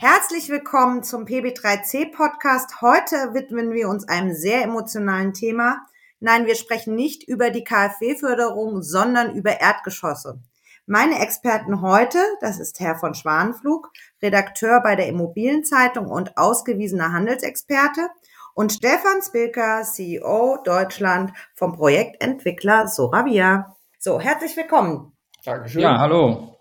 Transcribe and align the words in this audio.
Herzlich 0.00 0.48
willkommen 0.48 1.02
zum 1.02 1.24
PB3C 1.24 2.14
Podcast. 2.14 2.80
Heute 2.82 3.34
widmen 3.34 3.72
wir 3.72 3.88
uns 3.88 4.08
einem 4.08 4.32
sehr 4.32 4.62
emotionalen 4.62 5.34
Thema. 5.34 5.80
Nein, 6.20 6.46
wir 6.46 6.54
sprechen 6.54 6.94
nicht 6.94 7.24
über 7.24 7.50
die 7.50 7.64
KfW-Förderung, 7.64 8.80
sondern 8.82 9.34
über 9.34 9.60
Erdgeschosse. 9.60 10.38
Meine 10.86 11.18
Experten 11.18 11.82
heute, 11.82 12.20
das 12.40 12.60
ist 12.60 12.78
Herr 12.78 12.94
von 12.94 13.14
Schwanenflug, 13.14 13.90
Redakteur 14.22 14.80
bei 14.84 14.94
der 14.94 15.08
Immobilienzeitung 15.08 16.06
und 16.06 16.38
ausgewiesener 16.38 17.12
Handelsexperte 17.12 18.08
und 18.54 18.72
Stefan 18.72 19.20
Spilker, 19.20 19.82
CEO 19.82 20.58
Deutschland 20.62 21.32
vom 21.56 21.72
Projektentwickler 21.72 22.86
Soravia. 22.86 23.74
So, 23.98 24.20
herzlich 24.20 24.56
willkommen. 24.56 25.16
Dankeschön. 25.44 25.82
Ja, 25.82 25.98
hallo. 25.98 26.57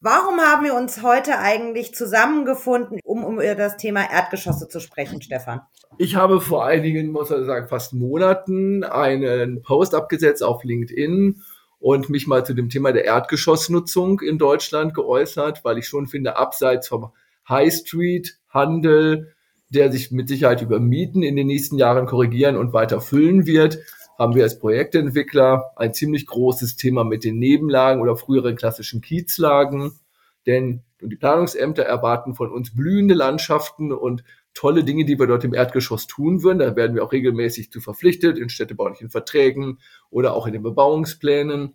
Warum 0.00 0.38
haben 0.40 0.64
wir 0.64 0.74
uns 0.74 1.02
heute 1.02 1.38
eigentlich 1.38 1.94
zusammengefunden, 1.94 3.00
um, 3.02 3.24
um 3.24 3.34
über 3.36 3.54
das 3.54 3.78
Thema 3.78 4.10
Erdgeschosse 4.10 4.68
zu 4.68 4.78
sprechen, 4.78 5.22
Stefan? 5.22 5.62
Ich 5.96 6.16
habe 6.16 6.40
vor 6.42 6.66
einigen, 6.66 7.10
muss 7.12 7.30
man 7.30 7.46
sagen, 7.46 7.68
fast 7.68 7.94
Monaten 7.94 8.84
einen 8.84 9.62
Post 9.62 9.94
abgesetzt 9.94 10.42
auf 10.42 10.64
LinkedIn 10.64 11.40
und 11.78 12.10
mich 12.10 12.26
mal 12.26 12.44
zu 12.44 12.52
dem 12.52 12.68
Thema 12.68 12.92
der 12.92 13.04
Erdgeschossnutzung 13.04 14.20
in 14.20 14.36
Deutschland 14.36 14.92
geäußert, 14.92 15.64
weil 15.64 15.78
ich 15.78 15.88
schon 15.88 16.06
finde, 16.06 16.36
abseits 16.36 16.88
vom 16.88 17.12
High 17.48 17.72
Street 17.72 18.38
Handel, 18.50 19.32
der 19.70 19.90
sich 19.90 20.10
mit 20.10 20.28
Sicherheit 20.28 20.60
über 20.60 20.78
Mieten 20.78 21.22
in 21.22 21.36
den 21.36 21.46
nächsten 21.46 21.78
Jahren 21.78 22.06
korrigieren 22.06 22.56
und 22.56 22.74
weiter 22.74 23.00
füllen 23.00 23.46
wird, 23.46 23.78
haben 24.18 24.34
wir 24.34 24.44
als 24.44 24.58
Projektentwickler 24.58 25.72
ein 25.76 25.94
ziemlich 25.94 26.26
großes 26.26 26.76
Thema 26.76 27.04
mit 27.04 27.24
den 27.24 27.38
Nebenlagen 27.38 28.00
oder 28.00 28.16
früheren 28.16 28.56
klassischen 28.56 29.00
Kiezlagen. 29.00 29.92
Denn 30.46 30.82
die 31.00 31.16
Planungsämter 31.16 31.82
erwarten 31.82 32.34
von 32.34 32.50
uns 32.50 32.74
blühende 32.74 33.14
Landschaften 33.14 33.92
und 33.92 34.24
tolle 34.54 34.84
Dinge, 34.84 35.04
die 35.04 35.18
wir 35.18 35.26
dort 35.26 35.44
im 35.44 35.54
Erdgeschoss 35.54 36.06
tun 36.06 36.42
würden. 36.42 36.60
Da 36.60 36.74
werden 36.76 36.96
wir 36.96 37.04
auch 37.04 37.12
regelmäßig 37.12 37.70
zu 37.70 37.80
verpflichtet 37.80 38.38
in 38.38 38.48
städtebaulichen 38.48 39.10
Verträgen 39.10 39.78
oder 40.10 40.34
auch 40.34 40.46
in 40.46 40.54
den 40.54 40.62
Bebauungsplänen. 40.62 41.74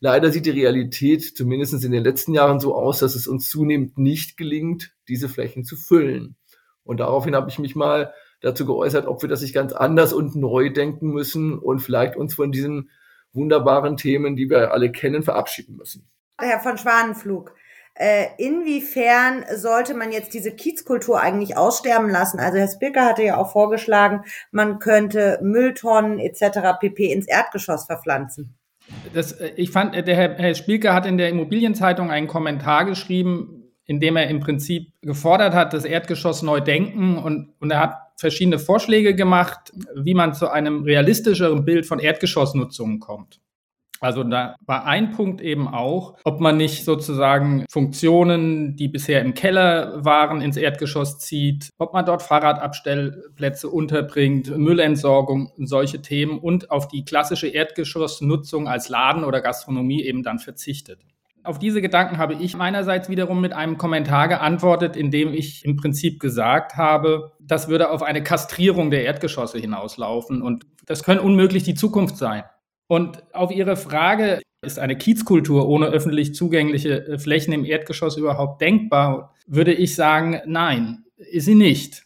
Leider 0.00 0.30
sieht 0.30 0.46
die 0.46 0.50
Realität 0.50 1.36
zumindest 1.36 1.82
in 1.84 1.92
den 1.92 2.04
letzten 2.04 2.34
Jahren 2.34 2.60
so 2.60 2.74
aus, 2.74 2.98
dass 2.98 3.14
es 3.14 3.26
uns 3.26 3.48
zunehmend 3.48 3.98
nicht 3.98 4.36
gelingt, 4.36 4.94
diese 5.08 5.28
Flächen 5.28 5.64
zu 5.64 5.76
füllen. 5.76 6.36
Und 6.84 7.00
daraufhin 7.00 7.34
habe 7.34 7.50
ich 7.50 7.58
mich 7.58 7.74
mal 7.74 8.12
dazu 8.40 8.66
geäußert, 8.66 9.06
ob 9.06 9.22
wir 9.22 9.28
das 9.28 9.42
nicht 9.42 9.54
ganz 9.54 9.72
anders 9.72 10.12
und 10.12 10.34
neu 10.34 10.70
denken 10.70 11.08
müssen 11.08 11.58
und 11.58 11.80
vielleicht 11.80 12.16
uns 12.16 12.34
von 12.34 12.52
diesen 12.52 12.90
wunderbaren 13.32 13.96
Themen, 13.96 14.36
die 14.36 14.50
wir 14.50 14.72
alle 14.72 14.90
kennen, 14.90 15.22
verabschieden 15.22 15.76
müssen. 15.76 16.08
Herr 16.38 16.60
von 16.60 16.78
Schwanenflug, 16.78 17.54
äh, 17.94 18.28
inwiefern 18.38 19.44
sollte 19.54 19.94
man 19.94 20.10
jetzt 20.10 20.32
diese 20.32 20.52
Kiezkultur 20.52 21.20
eigentlich 21.20 21.56
aussterben 21.56 22.08
lassen? 22.08 22.40
Also 22.40 22.58
Herr 22.58 22.68
Spilker 22.68 23.04
hatte 23.04 23.22
ja 23.22 23.36
auch 23.36 23.52
vorgeschlagen, 23.52 24.24
man 24.52 24.78
könnte 24.78 25.38
Mülltonnen 25.42 26.18
etc. 26.18 26.78
pp. 26.80 27.12
ins 27.12 27.28
Erdgeschoss 27.28 27.84
verpflanzen. 27.84 28.56
Das, 29.12 29.32
äh, 29.32 29.52
ich 29.56 29.70
fand, 29.70 29.94
der 29.94 30.16
Herr, 30.16 30.34
Herr 30.36 30.54
Spielke 30.54 30.94
hat 30.94 31.06
in 31.06 31.18
der 31.18 31.28
Immobilienzeitung 31.28 32.10
einen 32.10 32.26
Kommentar 32.26 32.84
geschrieben, 32.84 33.74
in 33.84 34.00
dem 34.00 34.16
er 34.16 34.28
im 34.28 34.40
Prinzip 34.40 34.92
gefordert 35.02 35.52
hat, 35.52 35.72
das 35.72 35.84
Erdgeschoss 35.84 36.42
neu 36.42 36.60
denken 36.60 37.18
und, 37.18 37.54
und 37.60 37.70
er 37.70 37.80
hat 37.80 37.98
verschiedene 38.20 38.58
Vorschläge 38.58 39.14
gemacht, 39.14 39.72
wie 39.94 40.14
man 40.14 40.34
zu 40.34 40.48
einem 40.48 40.82
realistischeren 40.84 41.64
Bild 41.64 41.86
von 41.86 41.98
Erdgeschossnutzungen 41.98 43.00
kommt. 43.00 43.40
Also 44.02 44.24
da 44.24 44.56
war 44.64 44.86
ein 44.86 45.10
Punkt 45.10 45.42
eben 45.42 45.68
auch, 45.68 46.16
ob 46.24 46.40
man 46.40 46.56
nicht 46.56 46.84
sozusagen 46.84 47.66
Funktionen, 47.70 48.74
die 48.74 48.88
bisher 48.88 49.20
im 49.20 49.34
Keller 49.34 50.02
waren, 50.04 50.40
ins 50.40 50.56
Erdgeschoss 50.56 51.18
zieht, 51.18 51.68
ob 51.76 51.92
man 51.92 52.06
dort 52.06 52.22
Fahrradabstellplätze 52.22 53.68
unterbringt, 53.68 54.56
Müllentsorgung, 54.56 55.52
solche 55.58 56.00
Themen 56.00 56.38
und 56.38 56.70
auf 56.70 56.88
die 56.88 57.04
klassische 57.04 57.48
Erdgeschossnutzung 57.48 58.68
als 58.68 58.88
Laden 58.88 59.22
oder 59.22 59.42
Gastronomie 59.42 60.02
eben 60.02 60.22
dann 60.22 60.38
verzichtet. 60.38 61.00
Auf 61.42 61.58
diese 61.58 61.80
Gedanken 61.80 62.18
habe 62.18 62.34
ich 62.34 62.56
meinerseits 62.56 63.08
wiederum 63.08 63.40
mit 63.40 63.52
einem 63.52 63.78
Kommentar 63.78 64.28
geantwortet, 64.28 64.96
in 64.96 65.10
dem 65.10 65.32
ich 65.32 65.64
im 65.64 65.76
Prinzip 65.76 66.20
gesagt 66.20 66.76
habe, 66.76 67.32
das 67.40 67.68
würde 67.68 67.90
auf 67.90 68.02
eine 68.02 68.22
Kastrierung 68.22 68.90
der 68.90 69.04
Erdgeschosse 69.04 69.58
hinauslaufen 69.58 70.42
und 70.42 70.66
das 70.86 71.02
könnte 71.02 71.24
unmöglich 71.24 71.62
die 71.62 71.74
Zukunft 71.74 72.16
sein. 72.16 72.44
Und 72.88 73.22
auf 73.34 73.50
Ihre 73.50 73.76
Frage, 73.76 74.40
ist 74.62 74.78
eine 74.78 74.96
Kiezkultur 74.96 75.68
ohne 75.68 75.86
öffentlich 75.86 76.34
zugängliche 76.34 77.06
äh, 77.06 77.18
Flächen 77.18 77.52
im 77.52 77.64
Erdgeschoss 77.64 78.16
überhaupt 78.16 78.60
denkbar, 78.60 79.34
würde 79.46 79.72
ich 79.72 79.94
sagen, 79.94 80.40
nein, 80.46 81.04
ist 81.16 81.46
sie 81.46 81.54
nicht. 81.54 82.04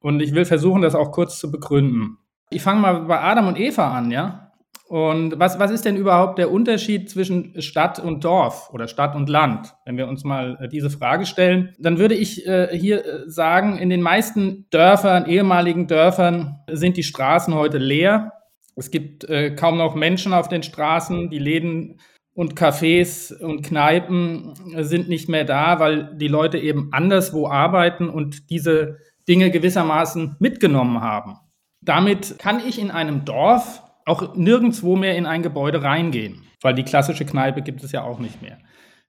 Und 0.00 0.20
ich 0.20 0.34
will 0.34 0.46
versuchen, 0.46 0.80
das 0.80 0.94
auch 0.94 1.12
kurz 1.12 1.38
zu 1.38 1.50
begründen. 1.50 2.16
Ich 2.48 2.62
fange 2.62 2.80
mal 2.80 3.00
bei 3.02 3.20
Adam 3.20 3.48
und 3.48 3.58
Eva 3.58 3.92
an, 3.92 4.10
ja? 4.10 4.49
Und 4.90 5.38
was, 5.38 5.60
was 5.60 5.70
ist 5.70 5.84
denn 5.84 5.94
überhaupt 5.94 6.36
der 6.36 6.50
Unterschied 6.50 7.08
zwischen 7.08 7.62
Stadt 7.62 8.00
und 8.00 8.24
Dorf 8.24 8.70
oder 8.72 8.88
Stadt 8.88 9.14
und 9.14 9.28
Land? 9.28 9.72
Wenn 9.84 9.96
wir 9.96 10.08
uns 10.08 10.24
mal 10.24 10.58
äh, 10.60 10.68
diese 10.68 10.90
Frage 10.90 11.26
stellen, 11.26 11.72
dann 11.78 11.98
würde 11.98 12.16
ich 12.16 12.44
äh, 12.44 12.76
hier 12.76 13.06
äh, 13.06 13.30
sagen, 13.30 13.78
in 13.78 13.88
den 13.88 14.02
meisten 14.02 14.66
Dörfern, 14.70 15.26
ehemaligen 15.26 15.86
Dörfern 15.86 16.58
sind 16.68 16.96
die 16.96 17.04
Straßen 17.04 17.54
heute 17.54 17.78
leer. 17.78 18.32
Es 18.74 18.90
gibt 18.90 19.22
äh, 19.28 19.54
kaum 19.54 19.78
noch 19.78 19.94
Menschen 19.94 20.32
auf 20.32 20.48
den 20.48 20.64
Straßen. 20.64 21.30
Die 21.30 21.38
Läden 21.38 22.00
und 22.34 22.58
Cafés 22.58 23.32
und 23.32 23.62
Kneipen 23.62 24.54
sind 24.78 25.08
nicht 25.08 25.28
mehr 25.28 25.44
da, 25.44 25.78
weil 25.78 26.16
die 26.16 26.26
Leute 26.26 26.58
eben 26.58 26.88
anderswo 26.92 27.46
arbeiten 27.46 28.08
und 28.08 28.50
diese 28.50 28.98
Dinge 29.28 29.52
gewissermaßen 29.52 30.34
mitgenommen 30.40 31.00
haben. 31.00 31.36
Damit 31.80 32.40
kann 32.40 32.60
ich 32.66 32.80
in 32.80 32.90
einem 32.90 33.24
Dorf 33.24 33.84
auch 34.06 34.34
nirgendwo 34.36 34.96
mehr 34.96 35.16
in 35.16 35.26
ein 35.26 35.42
Gebäude 35.42 35.82
reingehen, 35.82 36.42
weil 36.62 36.74
die 36.74 36.84
klassische 36.84 37.24
Kneipe 37.24 37.62
gibt 37.62 37.82
es 37.82 37.92
ja 37.92 38.02
auch 38.02 38.18
nicht 38.18 38.42
mehr. 38.42 38.58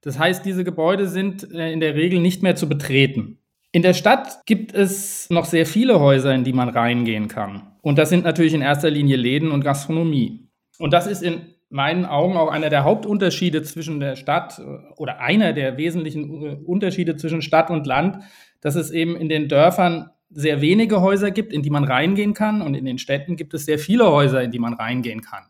Das 0.02 0.18
heißt, 0.18 0.44
diese 0.44 0.64
Gebäude 0.64 1.08
sind 1.08 1.50
äh, 1.52 1.72
in 1.72 1.80
der 1.80 1.94
Regel 1.94 2.20
nicht 2.20 2.42
mehr 2.42 2.56
zu 2.56 2.68
betreten. 2.68 3.38
In 3.70 3.82
der 3.82 3.94
Stadt 3.94 4.44
gibt 4.44 4.74
es 4.74 5.30
noch 5.30 5.46
sehr 5.46 5.64
viele 5.64 5.98
Häuser, 5.98 6.34
in 6.34 6.44
die 6.44 6.52
man 6.52 6.68
reingehen 6.68 7.28
kann. 7.28 7.62
Und 7.80 7.98
das 7.98 8.10
sind 8.10 8.24
natürlich 8.24 8.52
in 8.52 8.60
erster 8.60 8.90
Linie 8.90 9.16
Läden 9.16 9.50
und 9.50 9.64
Gastronomie. 9.64 10.48
Und 10.78 10.92
das 10.92 11.06
ist 11.06 11.22
in 11.22 11.54
meinen 11.70 12.04
Augen 12.04 12.36
auch 12.36 12.50
einer 12.50 12.68
der 12.68 12.84
Hauptunterschiede 12.84 13.62
zwischen 13.62 13.98
der 13.98 14.16
Stadt 14.16 14.58
äh, 14.58 14.62
oder 14.96 15.20
einer 15.20 15.52
der 15.52 15.78
wesentlichen 15.78 16.42
äh, 16.42 16.56
Unterschiede 16.64 17.16
zwischen 17.16 17.40
Stadt 17.40 17.70
und 17.70 17.86
Land, 17.86 18.18
dass 18.60 18.74
es 18.74 18.90
eben 18.90 19.16
in 19.16 19.28
den 19.28 19.48
Dörfern 19.48 20.10
sehr 20.34 20.60
wenige 20.60 21.00
Häuser 21.00 21.30
gibt, 21.30 21.52
in 21.52 21.62
die 21.62 21.70
man 21.70 21.84
reingehen 21.84 22.34
kann. 22.34 22.62
Und 22.62 22.74
in 22.74 22.84
den 22.84 22.98
Städten 22.98 23.36
gibt 23.36 23.54
es 23.54 23.64
sehr 23.64 23.78
viele 23.78 24.10
Häuser, 24.10 24.42
in 24.42 24.50
die 24.50 24.58
man 24.58 24.74
reingehen 24.74 25.22
kann. 25.22 25.44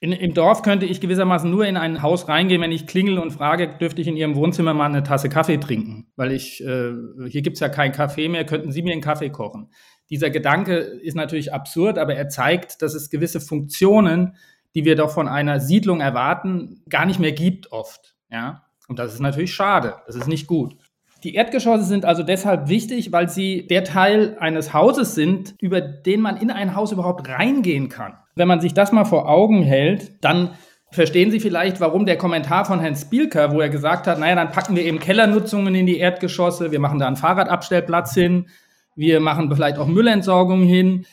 In, 0.00 0.12
Im 0.12 0.32
Dorf 0.32 0.62
könnte 0.62 0.86
ich 0.86 1.00
gewissermaßen 1.00 1.50
nur 1.50 1.66
in 1.66 1.76
ein 1.76 2.00
Haus 2.00 2.26
reingehen, 2.26 2.62
wenn 2.62 2.72
ich 2.72 2.86
klingel 2.86 3.18
und 3.18 3.32
frage, 3.32 3.76
dürfte 3.78 4.00
ich 4.00 4.08
in 4.08 4.16
Ihrem 4.16 4.34
Wohnzimmer 4.34 4.72
mal 4.72 4.86
eine 4.86 5.02
Tasse 5.02 5.28
Kaffee 5.28 5.58
trinken? 5.58 6.10
Weil 6.16 6.32
ich, 6.32 6.64
äh, 6.64 6.92
hier 7.28 7.42
gibt 7.42 7.56
es 7.56 7.60
ja 7.60 7.68
keinen 7.68 7.92
Kaffee 7.92 8.28
mehr, 8.28 8.46
könnten 8.46 8.72
Sie 8.72 8.82
mir 8.82 8.92
einen 8.92 9.02
Kaffee 9.02 9.28
kochen? 9.28 9.70
Dieser 10.08 10.30
Gedanke 10.30 10.76
ist 10.76 11.16
natürlich 11.16 11.52
absurd, 11.52 11.98
aber 11.98 12.14
er 12.14 12.28
zeigt, 12.28 12.80
dass 12.80 12.94
es 12.94 13.10
gewisse 13.10 13.40
Funktionen, 13.40 14.36
die 14.74 14.84
wir 14.84 14.96
doch 14.96 15.10
von 15.10 15.28
einer 15.28 15.60
Siedlung 15.60 16.00
erwarten, 16.00 16.82
gar 16.88 17.04
nicht 17.04 17.20
mehr 17.20 17.32
gibt 17.32 17.70
oft. 17.70 18.16
Ja? 18.30 18.66
Und 18.88 18.98
das 18.98 19.12
ist 19.12 19.20
natürlich 19.20 19.52
schade, 19.52 19.96
das 20.06 20.16
ist 20.16 20.28
nicht 20.28 20.46
gut. 20.46 20.76
Die 21.22 21.34
Erdgeschosse 21.34 21.84
sind 21.84 22.04
also 22.04 22.22
deshalb 22.22 22.68
wichtig, 22.68 23.12
weil 23.12 23.28
sie 23.28 23.66
der 23.66 23.84
Teil 23.84 24.36
eines 24.40 24.72
Hauses 24.72 25.14
sind, 25.14 25.54
über 25.60 25.80
den 25.80 26.20
man 26.20 26.36
in 26.36 26.50
ein 26.50 26.74
Haus 26.74 26.92
überhaupt 26.92 27.28
reingehen 27.28 27.88
kann. 27.88 28.14
Wenn 28.34 28.48
man 28.48 28.60
sich 28.60 28.72
das 28.72 28.92
mal 28.92 29.04
vor 29.04 29.28
Augen 29.28 29.62
hält, 29.62 30.24
dann 30.24 30.52
verstehen 30.90 31.30
Sie 31.30 31.40
vielleicht, 31.40 31.80
warum 31.80 32.06
der 32.06 32.16
Kommentar 32.16 32.64
von 32.64 32.80
Herrn 32.80 32.96
Spielker, 32.96 33.52
wo 33.52 33.60
er 33.60 33.68
gesagt 33.68 34.06
hat, 34.06 34.18
naja, 34.18 34.34
dann 34.34 34.50
packen 34.50 34.74
wir 34.76 34.84
eben 34.84 34.98
Kellernutzungen 34.98 35.74
in 35.74 35.86
die 35.86 35.98
Erdgeschosse, 35.98 36.72
wir 36.72 36.80
machen 36.80 36.98
da 36.98 37.06
einen 37.06 37.16
Fahrradabstellplatz 37.16 38.14
hin, 38.14 38.48
wir 38.96 39.20
machen 39.20 39.52
vielleicht 39.54 39.78
auch 39.78 39.86
Müllentsorgung 39.86 40.62
hin, 40.62 41.06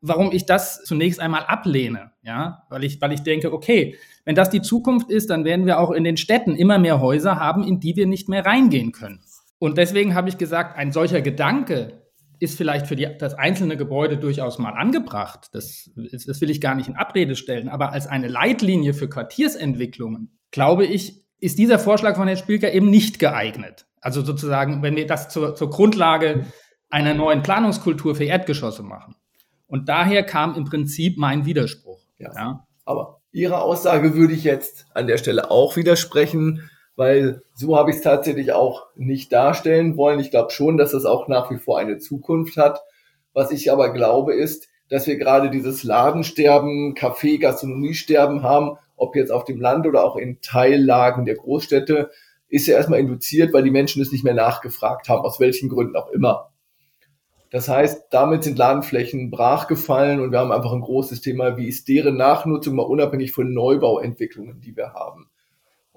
warum 0.00 0.32
ich 0.32 0.46
das 0.46 0.82
zunächst 0.84 1.20
einmal 1.20 1.44
ablehne. 1.44 2.10
Ja, 2.22 2.64
weil 2.68 2.84
ich, 2.84 3.00
weil 3.00 3.12
ich 3.12 3.22
denke, 3.22 3.52
okay, 3.52 3.96
wenn 4.24 4.34
das 4.34 4.50
die 4.50 4.62
Zukunft 4.62 5.10
ist, 5.10 5.30
dann 5.30 5.44
werden 5.44 5.66
wir 5.66 5.78
auch 5.78 5.90
in 5.90 6.04
den 6.04 6.16
Städten 6.16 6.54
immer 6.54 6.78
mehr 6.78 7.00
Häuser 7.00 7.38
haben, 7.38 7.64
in 7.64 7.80
die 7.80 7.96
wir 7.96 8.06
nicht 8.06 8.28
mehr 8.28 8.44
reingehen 8.44 8.92
können. 8.92 9.20
Und 9.60 9.76
deswegen 9.76 10.14
habe 10.14 10.30
ich 10.30 10.38
gesagt, 10.38 10.76
ein 10.78 10.90
solcher 10.90 11.20
Gedanke 11.20 12.02
ist 12.38 12.56
vielleicht 12.56 12.86
für 12.86 12.96
die, 12.96 13.06
das 13.18 13.34
einzelne 13.34 13.76
Gebäude 13.76 14.16
durchaus 14.16 14.58
mal 14.58 14.70
angebracht. 14.70 15.50
Das, 15.52 15.90
das 15.94 16.40
will 16.40 16.48
ich 16.48 16.62
gar 16.62 16.74
nicht 16.74 16.88
in 16.88 16.96
Abrede 16.96 17.36
stellen. 17.36 17.68
Aber 17.68 17.92
als 17.92 18.06
eine 18.06 18.28
Leitlinie 18.28 18.94
für 18.94 19.10
Quartiersentwicklungen, 19.10 20.38
glaube 20.50 20.86
ich, 20.86 21.26
ist 21.38 21.58
dieser 21.58 21.78
Vorschlag 21.78 22.16
von 22.16 22.26
Herrn 22.26 22.38
Spielker 22.38 22.72
eben 22.72 22.88
nicht 22.88 23.18
geeignet. 23.18 23.86
Also 24.00 24.22
sozusagen, 24.22 24.82
wenn 24.82 24.96
wir 24.96 25.06
das 25.06 25.28
zur, 25.28 25.54
zur 25.54 25.68
Grundlage 25.68 26.46
einer 26.88 27.12
neuen 27.12 27.42
Planungskultur 27.42 28.14
für 28.14 28.24
Erdgeschosse 28.24 28.82
machen. 28.82 29.14
Und 29.66 29.90
daher 29.90 30.22
kam 30.22 30.54
im 30.54 30.64
Prinzip 30.64 31.18
mein 31.18 31.44
Widerspruch. 31.44 32.00
Ja. 32.18 32.32
ja. 32.34 32.66
Aber 32.86 33.20
Ihrer 33.30 33.62
Aussage 33.62 34.14
würde 34.14 34.32
ich 34.32 34.44
jetzt 34.44 34.86
an 34.94 35.06
der 35.06 35.18
Stelle 35.18 35.50
auch 35.50 35.76
widersprechen 35.76 36.70
weil 37.00 37.40
so 37.54 37.78
habe 37.78 37.88
ich 37.88 37.96
es 37.96 38.02
tatsächlich 38.02 38.52
auch 38.52 38.88
nicht 38.94 39.32
darstellen 39.32 39.96
wollen. 39.96 40.20
Ich 40.20 40.30
glaube 40.30 40.50
schon, 40.50 40.76
dass 40.76 40.92
es 40.92 41.06
auch 41.06 41.28
nach 41.28 41.50
wie 41.50 41.56
vor 41.56 41.78
eine 41.78 41.96
Zukunft 41.96 42.58
hat. 42.58 42.82
Was 43.32 43.52
ich 43.52 43.72
aber 43.72 43.94
glaube, 43.94 44.34
ist, 44.34 44.68
dass 44.90 45.06
wir 45.06 45.16
gerade 45.16 45.48
dieses 45.48 45.82
Ladensterben, 45.82 46.94
Kaffee, 46.94 47.38
Gastronomiesterben 47.38 48.42
haben, 48.42 48.76
ob 48.96 49.16
jetzt 49.16 49.32
auf 49.32 49.44
dem 49.44 49.62
Land 49.62 49.86
oder 49.86 50.04
auch 50.04 50.16
in 50.16 50.42
Teillagen 50.42 51.24
der 51.24 51.36
Großstädte, 51.36 52.10
ist 52.50 52.66
ja 52.66 52.76
erstmal 52.76 53.00
induziert, 53.00 53.54
weil 53.54 53.62
die 53.62 53.70
Menschen 53.70 54.02
es 54.02 54.12
nicht 54.12 54.22
mehr 54.24 54.34
nachgefragt 54.34 55.08
haben, 55.08 55.24
aus 55.24 55.40
welchen 55.40 55.70
Gründen 55.70 55.96
auch 55.96 56.10
immer. 56.10 56.50
Das 57.50 57.70
heißt, 57.70 58.08
damit 58.10 58.44
sind 58.44 58.58
Ladenflächen 58.58 59.30
brachgefallen 59.30 60.20
und 60.20 60.32
wir 60.32 60.38
haben 60.38 60.52
einfach 60.52 60.74
ein 60.74 60.82
großes 60.82 61.22
Thema, 61.22 61.56
wie 61.56 61.66
ist 61.66 61.88
deren 61.88 62.18
Nachnutzung 62.18 62.74
mal 62.74 62.82
unabhängig 62.82 63.32
von 63.32 63.54
Neubauentwicklungen, 63.54 64.60
die 64.60 64.76
wir 64.76 64.92
haben. 64.92 65.29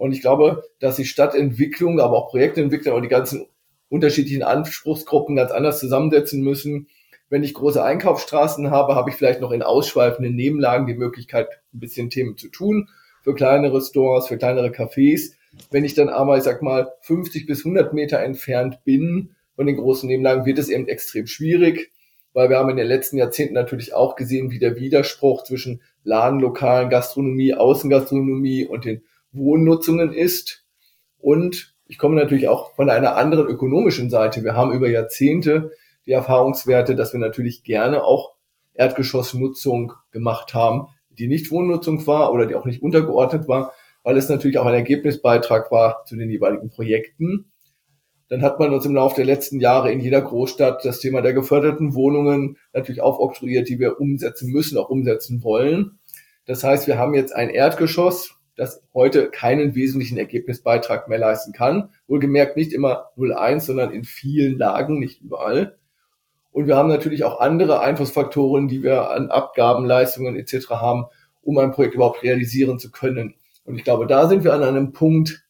Und 0.04 0.12
ich 0.12 0.20
glaube, 0.20 0.66
dass 0.82 0.98
sich 0.98 1.10
Stadtentwicklung, 1.10 2.02
aber 2.02 2.18
auch 2.18 2.30
Projektentwicklung 2.30 2.94
und 2.94 3.04
die 3.04 3.08
ganzen 3.08 3.46
unterschiedlichen 3.88 4.44
Anspruchsgruppen 4.44 5.38
ganz 5.38 5.52
anders 5.52 5.80
zusammensetzen 5.80 6.42
müssen. 6.42 6.88
Wenn 7.30 7.42
ich 7.42 7.54
große 7.54 7.82
Einkaufsstraßen 7.82 8.70
habe, 8.70 8.96
habe 8.96 9.12
ich 9.12 9.16
vielleicht 9.16 9.40
noch 9.40 9.52
in 9.52 9.62
ausschweifenden 9.62 10.36
Nebenlagen 10.36 10.88
die 10.88 10.94
Möglichkeit, 10.94 11.48
ein 11.74 11.80
bisschen 11.80 12.10
Themen 12.10 12.38
zu 12.38 12.50
tun. 12.50 12.90
Für 13.22 13.34
kleinere 13.34 13.80
Stores, 13.80 14.28
für 14.28 14.38
kleinere 14.38 14.72
Cafés. 14.72 15.36
Wenn 15.72 15.86
ich 15.86 15.94
dann 15.94 16.10
aber, 16.10 16.36
ich 16.36 16.44
sag 16.44 16.62
mal, 16.62 16.92
50 17.04 17.46
bis 17.46 17.60
100 17.60 17.94
Meter 17.94 18.20
entfernt 18.20 18.84
bin, 18.84 19.38
von 19.56 19.68
den 19.68 19.78
großen 19.78 20.10
Nebenlagen 20.10 20.46
wird 20.46 20.60
es 20.60 20.68
eben 20.68 20.90
extrem 20.90 21.28
schwierig, 21.28 21.94
weil 22.34 22.50
wir 22.50 22.58
haben 22.58 22.72
in 22.72 22.76
den 22.76 22.88
letzten 22.88 23.16
Jahrzehnten 23.16 23.54
natürlich 23.54 23.94
auch 23.94 24.18
gesehen, 24.18 24.52
wie 24.52 24.60
der 24.60 24.76
Widerspruch 24.76 25.46
zwischen 25.46 25.82
Ladenlokalen, 26.04 26.90
Gastronomie, 26.90 27.54
Außengastronomie 27.54 28.66
und 28.66 28.84
den 28.84 29.04
Wohnnutzungen 29.34 30.14
ist. 30.14 30.66
Und 31.20 31.76
ich 31.88 31.98
komme 31.98 32.16
natürlich 32.16 32.48
auch 32.48 32.76
von 32.76 32.90
einer 32.90 33.16
anderen 33.16 33.48
ökonomischen 33.48 34.10
Seite. 34.10 34.44
Wir 34.44 34.56
haben 34.56 34.72
über 34.72 34.90
Jahrzehnte 34.90 35.72
die 36.06 36.12
Erfahrungswerte, 36.12 36.96
dass 36.96 37.14
wir 37.14 37.20
natürlich 37.20 37.64
gerne 37.64 38.04
auch 38.04 38.34
Erdgeschossnutzung 38.74 39.94
gemacht 40.12 40.54
haben, 40.54 40.88
die 41.10 41.28
nicht 41.28 41.52
Wohnnutzung 41.52 42.06
war 42.08 42.34
oder 42.34 42.46
die 42.46 42.56
auch 42.56 42.66
nicht 42.66 42.82
untergeordnet 42.82 43.48
war, 43.48 43.74
weil 44.04 44.18
es 44.18 44.30
natürlich 44.30 44.58
auch 44.58 44.66
ein 44.66 44.74
Ergebnisbeitrag 44.74 45.72
war 45.72 46.04
zu 46.06 46.16
den 46.16 46.30
jeweiligen 46.30 46.70
Projekten 46.70 47.52
dann 48.34 48.42
hat 48.42 48.58
man 48.58 48.74
uns 48.74 48.84
im 48.86 48.96
Laufe 48.96 49.18
der 49.18 49.26
letzten 49.26 49.60
Jahre 49.60 49.92
in 49.92 50.00
jeder 50.00 50.20
Großstadt 50.20 50.84
das 50.86 51.00
Thema 51.00 51.22
der 51.22 51.34
geförderten 51.34 51.94
Wohnungen 51.94 52.58
natürlich 52.74 53.00
aufoktroyiert, 53.00 53.70
die 53.70 53.78
wir 53.78 54.00
umsetzen 54.00 54.52
müssen, 54.52 54.78
auch 54.80 54.90
umsetzen 54.90 55.44
wollen. 55.44 56.00
Das 56.48 56.64
heißt, 56.64 56.88
wir 56.88 56.98
haben 56.98 57.14
jetzt 57.14 57.36
ein 57.36 57.52
Erdgeschoss, 57.52 58.34
das 58.56 58.84
heute 58.94 59.30
keinen 59.30 59.76
wesentlichen 59.76 60.18
Ergebnisbeitrag 60.18 61.08
mehr 61.08 61.18
leisten 61.18 61.54
kann. 61.54 61.90
Wohlgemerkt 62.08 62.56
nicht 62.56 62.74
immer 62.74 63.10
0,1, 63.18 63.62
sondern 63.62 63.92
in 63.92 64.04
vielen 64.04 64.58
Lagen, 64.58 65.00
nicht 65.00 65.22
überall. 65.22 65.78
Und 66.52 66.68
wir 66.68 66.78
haben 66.78 66.90
natürlich 66.90 67.24
auch 67.24 67.40
andere 67.40 67.82
Einflussfaktoren, 67.82 68.68
die 68.68 68.84
wir 68.84 69.10
an 69.10 69.32
Abgaben, 69.32 69.86
Leistungen 69.86 70.36
etc. 70.36 70.70
haben, 70.70 71.06
um 71.42 71.58
ein 71.58 71.72
Projekt 71.72 71.96
überhaupt 71.96 72.22
realisieren 72.22 72.78
zu 72.78 72.92
können. 72.92 73.36
Und 73.66 73.76
ich 73.76 73.84
glaube, 73.84 74.06
da 74.06 74.28
sind 74.28 74.44
wir 74.44 74.54
an 74.54 74.62
einem 74.62 74.92
Punkt, 74.94 75.44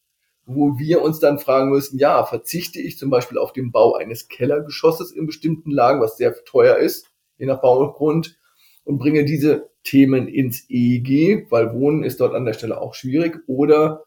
wo 0.46 0.78
wir 0.78 1.02
uns 1.02 1.20
dann 1.20 1.38
fragen 1.38 1.70
müssen, 1.70 1.98
ja, 1.98 2.24
verzichte 2.24 2.80
ich 2.80 2.98
zum 2.98 3.10
Beispiel 3.10 3.38
auf 3.38 3.52
den 3.52 3.70
Bau 3.70 3.94
eines 3.94 4.28
Kellergeschosses 4.28 5.12
in 5.12 5.26
bestimmten 5.26 5.70
Lagen, 5.70 6.00
was 6.00 6.16
sehr 6.16 6.34
teuer 6.44 6.76
ist, 6.76 7.10
je 7.38 7.46
nach 7.46 7.60
Baugrund, 7.60 8.38
und 8.84 8.98
bringe 8.98 9.24
diese 9.24 9.70
Themen 9.84 10.28
ins 10.28 10.68
EEG, 10.68 11.46
weil 11.50 11.72
Wohnen 11.72 12.02
ist 12.02 12.20
dort 12.20 12.34
an 12.34 12.44
der 12.44 12.54
Stelle 12.54 12.80
auch 12.80 12.94
schwierig, 12.94 13.40
oder 13.46 14.04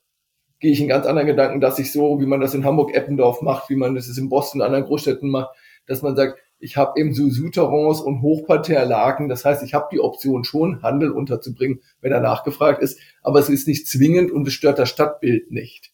gehe 0.59 0.71
ich 0.71 0.81
in 0.81 0.87
ganz 0.87 1.05
anderen 1.05 1.27
Gedanken, 1.27 1.61
dass 1.61 1.79
ich 1.79 1.91
so, 1.91 2.19
wie 2.19 2.25
man 2.25 2.41
das 2.41 2.53
in 2.53 2.65
Hamburg-Eppendorf 2.65 3.41
macht, 3.41 3.69
wie 3.69 3.75
man 3.75 3.95
das 3.95 4.15
in 4.17 4.29
Boston, 4.29 4.61
anderen 4.61 4.85
Großstädten 4.85 5.29
macht, 5.29 5.55
dass 5.85 6.01
man 6.01 6.15
sagt, 6.15 6.39
ich 6.59 6.75
habe 6.75 6.99
eben 6.99 7.13
so 7.13 7.29
Souterrains 7.29 8.01
und 8.01 8.21
Hochparterrelagen. 8.21 9.29
Das 9.29 9.45
heißt, 9.45 9.61
ich 9.63 9.73
habe 9.73 9.89
die 9.91 9.99
Option 9.99 10.43
schon, 10.43 10.81
Handel 10.81 11.11
unterzubringen, 11.11 11.81
wenn 12.01 12.11
er 12.11 12.19
nachgefragt 12.19 12.81
ist. 12.81 12.99
Aber 13.21 13.39
es 13.39 13.49
ist 13.49 13.67
nicht 13.67 13.87
zwingend 13.87 14.31
und 14.31 14.47
es 14.47 14.53
stört 14.53 14.79
das 14.79 14.89
Stadtbild 14.89 15.51
nicht. 15.51 15.91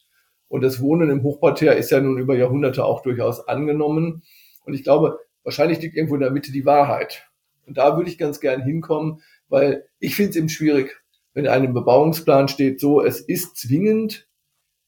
Und 0.47 0.62
das 0.62 0.81
Wohnen 0.81 1.09
im 1.09 1.24
Hochparterre 1.24 1.75
ist 1.75 1.91
ja 1.91 2.00
nun 2.00 2.18
über 2.18 2.38
Jahrhunderte 2.38 2.85
auch 2.85 3.01
durchaus 3.01 3.47
angenommen. 3.47 4.24
Und 4.65 4.74
ich 4.74 4.83
glaube, 4.83 5.19
wahrscheinlich 5.44 5.81
liegt 5.81 5.97
irgendwo 5.97 6.15
in 6.15 6.21
der 6.21 6.31
Mitte 6.31 6.51
die 6.51 6.65
Wahrheit. 6.65 7.27
Und 7.65 7.77
da 7.77 7.97
würde 7.97 8.09
ich 8.09 8.18
ganz 8.18 8.39
gern 8.39 8.62
hinkommen, 8.62 9.21
weil 9.54 9.86
ich 10.00 10.16
finde 10.16 10.32
es 10.32 10.36
eben 10.36 10.50
schwierig, 10.50 11.00
wenn 11.36 11.46
in 11.46 11.52
einem 11.52 11.76
Bebauungsplan 11.76 12.48
steht, 12.48 12.80
so, 12.80 13.04
es 13.04 13.22
ist 13.22 13.56
zwingend, 13.56 14.28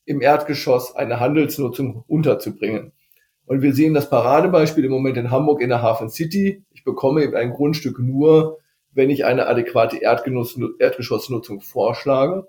im 0.06 0.22
Erdgeschoss 0.22 0.96
eine 0.96 1.20
Handelsnutzung 1.20 2.04
unterzubringen. 2.08 2.92
Und 3.46 3.62
wir 3.62 3.76
sehen 3.76 3.94
das 3.94 4.10
Paradebeispiel 4.10 4.84
im 4.84 4.92
Moment 4.92 5.18
in 5.18 5.30
Hamburg 5.30 5.62
in 5.62 5.70
der 5.70 5.84
Hafen 5.84 6.10
City. 6.10 6.64
Ich 6.72 6.84
bekomme 6.84 7.22
eben 7.24 7.36
ein 7.36 7.52
Grundstück 7.52 8.00
nur, 8.00 8.58
wenn 8.92 9.12
ich 9.12 9.24
eine 9.24 9.46
adäquate 9.46 9.98
Erdgeschossnutzung 9.98 11.62
vorschlage. 11.62 12.48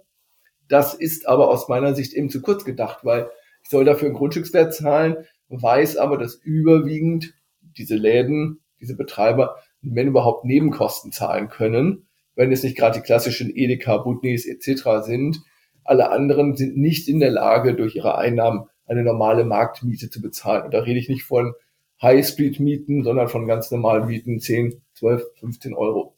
Das 0.68 0.94
ist 0.94 1.28
aber 1.28 1.50
aus 1.50 1.68
meiner 1.68 1.94
Sicht 1.94 2.14
eben 2.14 2.30
zu 2.30 2.40
kurz 2.40 2.64
gedacht, 2.64 3.00
weil 3.04 3.28
ich 3.62 3.68
soll 3.68 3.84
dafür 3.84 4.06
einen 4.06 4.16
Grundstückswert 4.16 4.72
zahlen, 4.72 5.18
weiß 5.50 5.98
aber, 5.98 6.16
dass 6.16 6.36
überwiegend 6.36 7.34
diese 7.60 7.96
Läden, 7.96 8.60
diese 8.80 8.96
Betreiber, 8.96 9.56
wenn 9.82 10.08
überhaupt 10.08 10.46
Nebenkosten 10.46 11.12
zahlen 11.12 11.50
können, 11.50 12.05
wenn 12.36 12.52
es 12.52 12.62
nicht 12.62 12.76
gerade 12.76 13.00
die 13.00 13.04
klassischen 13.04 13.50
Edeka, 13.54 13.96
Budnis 13.96 14.46
etc. 14.46 15.04
sind. 15.04 15.42
Alle 15.82 16.10
anderen 16.10 16.54
sind 16.54 16.76
nicht 16.76 17.08
in 17.08 17.18
der 17.18 17.30
Lage, 17.30 17.74
durch 17.74 17.96
ihre 17.96 18.16
Einnahmen 18.18 18.66
eine 18.86 19.02
normale 19.02 19.44
Marktmiete 19.44 20.10
zu 20.10 20.22
bezahlen. 20.22 20.64
Und 20.64 20.74
da 20.74 20.80
rede 20.80 21.00
ich 21.00 21.08
nicht 21.08 21.24
von 21.24 21.54
High-Speed-Mieten, 22.02 23.02
sondern 23.02 23.28
von 23.28 23.46
ganz 23.46 23.70
normalen 23.70 24.06
Mieten, 24.06 24.38
10, 24.38 24.82
12, 24.94 25.24
15 25.40 25.74
Euro. 25.74 26.14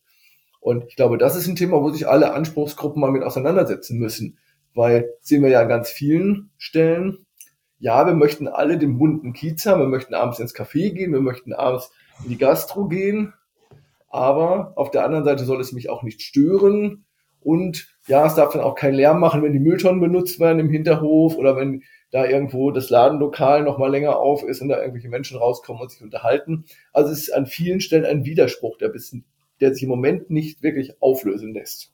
Und 0.61 0.85
ich 0.88 0.97
glaube, 0.97 1.19
das 1.19 1.37
ist 1.37 1.47
ein 1.47 1.56
Thema, 1.56 1.81
wo 1.81 1.91
sich 1.91 2.09
alle 2.09 2.35
Anspruchsgruppen 2.35 3.00
mal 3.00 3.12
mit 3.12 3.23
auseinandersetzen 3.23 3.99
müssen. 3.99 4.38
Weil 4.75 5.09
sehen 5.21 5.43
wir 5.43 5.50
ja 5.50 5.62
an 5.62 5.69
ganz 5.69 5.88
vielen 5.88 6.50
Stellen, 6.59 7.26
ja, 7.79 8.05
wir 8.06 8.14
möchten 8.14 8.49
alle 8.49 8.76
den 8.76 8.99
bunten 8.99 9.32
Kiez 9.32 9.64
haben, 9.67 9.81
wir 9.81 9.88
möchten 9.88 10.14
abends 10.14 10.41
ins 10.41 10.55
Café 10.55 10.91
gehen, 10.91 11.12
wir 11.12 11.21
möchten 11.21 11.53
abends 11.53 11.93
in 12.25 12.31
die 12.31 12.38
Gastro 12.38 12.88
gehen, 12.88 13.35
aber 14.08 14.72
auf 14.76 14.90
der 14.90 15.05
anderen 15.05 15.25
Seite 15.25 15.44
soll 15.44 15.60
es 15.60 15.72
mich 15.72 15.90
auch 15.90 16.02
nicht 16.02 16.22
stören 16.22 17.05
und 17.40 17.88
ja, 18.06 18.26
es 18.26 18.34
darf 18.34 18.52
dann 18.52 18.62
auch 18.62 18.75
keinen 18.75 18.94
Lärm 18.94 19.20
machen, 19.20 19.43
wenn 19.43 19.52
die 19.52 19.58
Mülltonnen 19.58 20.00
benutzt 20.00 20.40
werden 20.40 20.58
im 20.58 20.70
Hinterhof 20.70 21.37
oder 21.37 21.56
wenn 21.56 21.82
da 22.10 22.25
irgendwo 22.25 22.70
das 22.70 22.90
Ladenlokal 22.90 23.62
noch 23.62 23.78
mal 23.78 23.90
länger 23.90 24.19
auf 24.19 24.43
ist 24.43 24.62
und 24.62 24.69
da 24.69 24.81
irgendwelche 24.81 25.08
Menschen 25.08 25.38
rauskommen 25.38 25.82
und 25.82 25.90
sich 25.90 26.02
unterhalten. 26.02 26.64
Also 26.93 27.12
es 27.12 27.20
ist 27.20 27.31
an 27.31 27.46
vielen 27.46 27.81
Stellen 27.81 28.06
ein 28.06 28.25
Widerspruch, 28.25 28.78
der 28.78 28.88
bis 28.88 29.14
der 29.61 29.75
sich 29.75 29.83
im 29.83 29.88
Moment 29.88 30.30
nicht 30.30 30.62
wirklich 30.62 31.02
auflösen 31.02 31.52
lässt. 31.52 31.92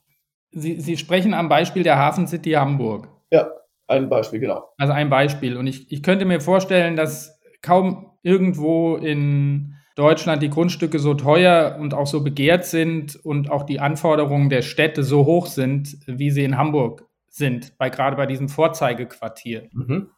Sie, 0.51 0.79
Sie 0.79 0.97
sprechen 0.97 1.33
am 1.33 1.49
Beispiel 1.49 1.83
der 1.83 1.97
Hafen 1.97 2.27
City 2.27 2.51
Hamburg. 2.51 3.09
Ja, 3.31 3.49
ein 3.87 4.07
Beispiel, 4.07 4.39
genau. 4.39 4.69
Also 4.77 4.93
ein 4.93 5.09
Beispiel. 5.09 5.57
Und 5.57 5.67
ich, 5.67 5.91
ich 5.91 6.01
könnte 6.01 6.25
mir 6.25 6.39
vorstellen, 6.39 6.95
dass 6.95 7.39
kaum 7.61 8.11
irgendwo 8.23 8.95
in 8.95 9.74
Deutschland 9.95 10.43
die 10.43 10.49
Grundstücke 10.49 10.99
so 10.99 11.13
teuer 11.13 11.77
und 11.79 11.93
auch 11.93 12.07
so 12.07 12.21
begehrt 12.21 12.65
sind 12.65 13.15
und 13.15 13.49
auch 13.49 13.63
die 13.63 13.79
Anforderungen 13.79 14.49
der 14.49 14.61
Städte 14.61 15.03
so 15.03 15.25
hoch 15.25 15.47
sind, 15.47 15.97
wie 16.05 16.31
sie 16.31 16.43
in 16.43 16.57
Hamburg 16.57 17.07
sind, 17.29 17.77
bei, 17.77 17.89
gerade 17.89 18.17
bei 18.17 18.25
diesem 18.25 18.49
Vorzeigequartier. 18.49 19.69
Mhm. 19.71 20.09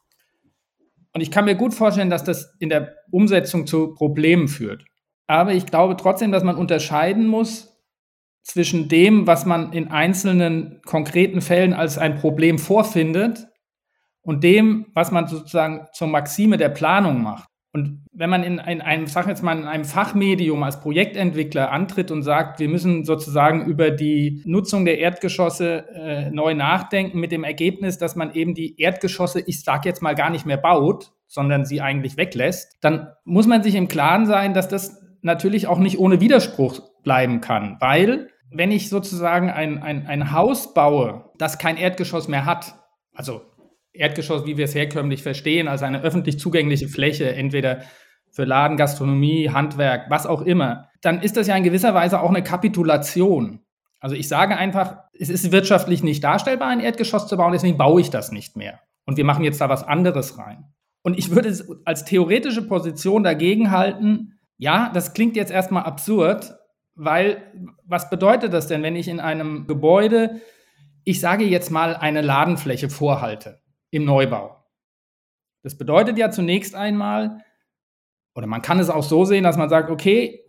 Und 1.14 1.22
ich 1.22 1.32
kann 1.32 1.46
mir 1.46 1.56
gut 1.56 1.74
vorstellen, 1.74 2.10
dass 2.10 2.24
das 2.24 2.56
in 2.60 2.70
der 2.70 2.96
Umsetzung 3.12 3.66
zu 3.66 3.94
Problemen 3.94 4.48
führt. 4.48 4.84
Aber 5.28 5.54
ich 5.54 5.66
glaube 5.66 5.96
trotzdem, 5.98 6.32
dass 6.32 6.44
man 6.44 6.56
unterscheiden 6.56 7.28
muss 7.28 7.78
zwischen 8.44 8.88
dem, 8.88 9.28
was 9.28 9.46
man 9.46 9.74
in 9.74 9.90
einzelnen 9.90 10.82
konkreten 10.86 11.42
Fällen 11.42 11.74
als 11.74 11.98
ein 11.98 12.16
Problem 12.16 12.58
vorfindet 12.58 13.48
und 14.22 14.44
dem, 14.44 14.88
was 14.94 15.12
man 15.12 15.28
sozusagen 15.28 15.88
zur 15.94 16.08
Maxime 16.08 16.58
der 16.58 16.70
Planung 16.70 17.22
macht. 17.22 17.50
Und 17.78 18.08
wenn 18.12 18.32
man 18.32 18.42
in, 18.42 18.58
in 18.58 18.82
einem, 18.82 19.06
sag 19.06 19.28
jetzt 19.28 19.44
mal, 19.44 19.56
in 19.56 19.66
einem 19.66 19.86
Fachmedium 19.86 20.64
als 20.64 20.82
Projektentwickler 20.82 21.72
antritt 21.72 22.10
und 22.10 22.24
sagt, 22.24 22.60
wir 22.60 22.70
müssen 22.70 23.06
sozusagen 23.06 23.66
über 23.66 23.92
die 23.92 24.42
Nutzung 24.46 24.84
der 24.84 24.98
Erdgeschosse 24.98 25.86
äh, 25.94 26.32
neu 26.32 26.56
nachdenken, 26.56 27.20
mit 27.20 27.32
dem 27.32 27.44
Ergebnis, 27.44 28.00
dass 28.00 28.16
man 28.16 28.34
eben 28.34 28.56
die 28.56 28.82
Erdgeschosse, 28.82 29.42
ich 29.46 29.64
sage 29.64 29.88
jetzt 29.88 30.02
mal, 30.02 30.16
gar 30.16 30.32
nicht 30.32 30.48
mehr 30.48 30.58
baut, 30.58 31.12
sondern 31.28 31.66
sie 31.66 31.82
eigentlich 31.82 32.18
weglässt, 32.18 32.78
dann 32.82 33.10
muss 33.26 33.46
man 33.46 33.62
sich 33.62 33.76
im 33.76 33.88
Klaren 33.88 34.26
sein, 34.26 34.56
dass 34.56 34.68
das 34.68 35.00
natürlich 35.22 35.68
auch 35.68 35.78
nicht 35.78 36.00
ohne 36.00 36.20
Widerspruch 36.20 36.82
bleiben 37.04 37.42
kann, 37.42 37.78
weil 37.80 38.30
wenn 38.50 38.72
ich 38.72 38.90
sozusagen 38.90 39.52
ein, 39.52 39.84
ein, 39.84 40.08
ein 40.08 40.32
Haus 40.32 40.74
baue, 40.74 41.26
das 41.38 41.60
kein 41.60 41.78
Erdgeschoss 41.78 42.28
mehr 42.28 42.46
hat, 42.46 42.74
also 43.14 43.42
Erdgeschoss, 43.98 44.46
wie 44.46 44.58
wir 44.58 44.66
es 44.66 44.76
herkömmlich 44.76 45.24
verstehen, 45.24 45.68
also 45.68 45.86
eine 45.86 46.02
öffentlich 46.02 46.40
zugängliche 46.40 46.88
Fläche, 46.88 47.34
entweder 47.34 47.82
für 48.32 48.46
Laden, 48.46 48.78
Gastronomie, 48.78 49.50
Handwerk, 49.50 50.10
was 50.10 50.26
auch 50.26 50.42
immer, 50.42 50.90
dann 51.02 51.22
ist 51.22 51.38
das 51.38 51.48
ja 51.48 51.56
in 51.56 51.64
gewisser 51.64 51.94
Weise 51.94 52.22
auch 52.22 52.30
eine 52.30 52.44
Kapitulation. 52.44 53.62
Also 54.00 54.16
ich 54.16 54.28
sage 54.28 54.56
einfach, 54.58 54.98
es 55.18 55.30
ist 55.30 55.52
wirtschaftlich 55.52 56.04
nicht 56.04 56.24
darstellbar, 56.24 56.68
ein 56.70 56.80
Erdgeschoss 56.80 57.28
zu 57.28 57.36
bauen, 57.36 57.54
deswegen 57.54 57.78
baue 57.78 58.00
ich 58.00 58.10
das 58.10 58.32
nicht 58.32 58.56
mehr. 58.56 58.80
und 59.08 59.16
wir 59.18 59.24
machen 59.24 59.44
jetzt 59.44 59.62
da 59.62 59.70
was 59.70 59.84
anderes 59.84 60.38
rein. 60.38 60.66
Und 61.02 61.18
ich 61.18 61.32
würde 61.32 61.48
es 61.48 61.68
als 61.86 62.04
theoretische 62.04 62.62
Position 62.62 63.24
dagegen 63.24 63.72
halten, 63.72 64.34
ja, 64.58 64.92
das 64.94 65.14
klingt 65.14 65.36
jetzt 65.36 65.52
erstmal 65.52 65.84
absurd, 65.84 66.56
weil 66.94 67.42
was 67.86 68.10
bedeutet 68.10 68.54
das 68.54 68.68
denn, 68.68 68.84
wenn 68.84 68.96
ich 68.96 69.08
in 69.08 69.20
einem 69.20 69.66
Gebäude, 69.66 70.42
ich 71.06 71.22
sage 71.22 71.46
jetzt 71.46 71.72
mal, 71.72 71.96
eine 71.96 72.22
Ladenfläche 72.22 72.90
vorhalte 72.90 73.62
im 73.92 74.06
Neubau? 74.06 74.64
Das 75.64 75.78
bedeutet 75.78 76.18
ja 76.18 76.32
zunächst 76.32 76.76
einmal, 76.76 77.44
oder 78.36 78.48
man 78.48 78.62
kann 78.62 78.80
es 78.80 78.90
auch 78.90 79.04
so 79.04 79.26
sehen, 79.26 79.44
dass 79.44 79.58
man 79.58 79.70
sagt, 79.70 79.90
okay, 79.90 80.44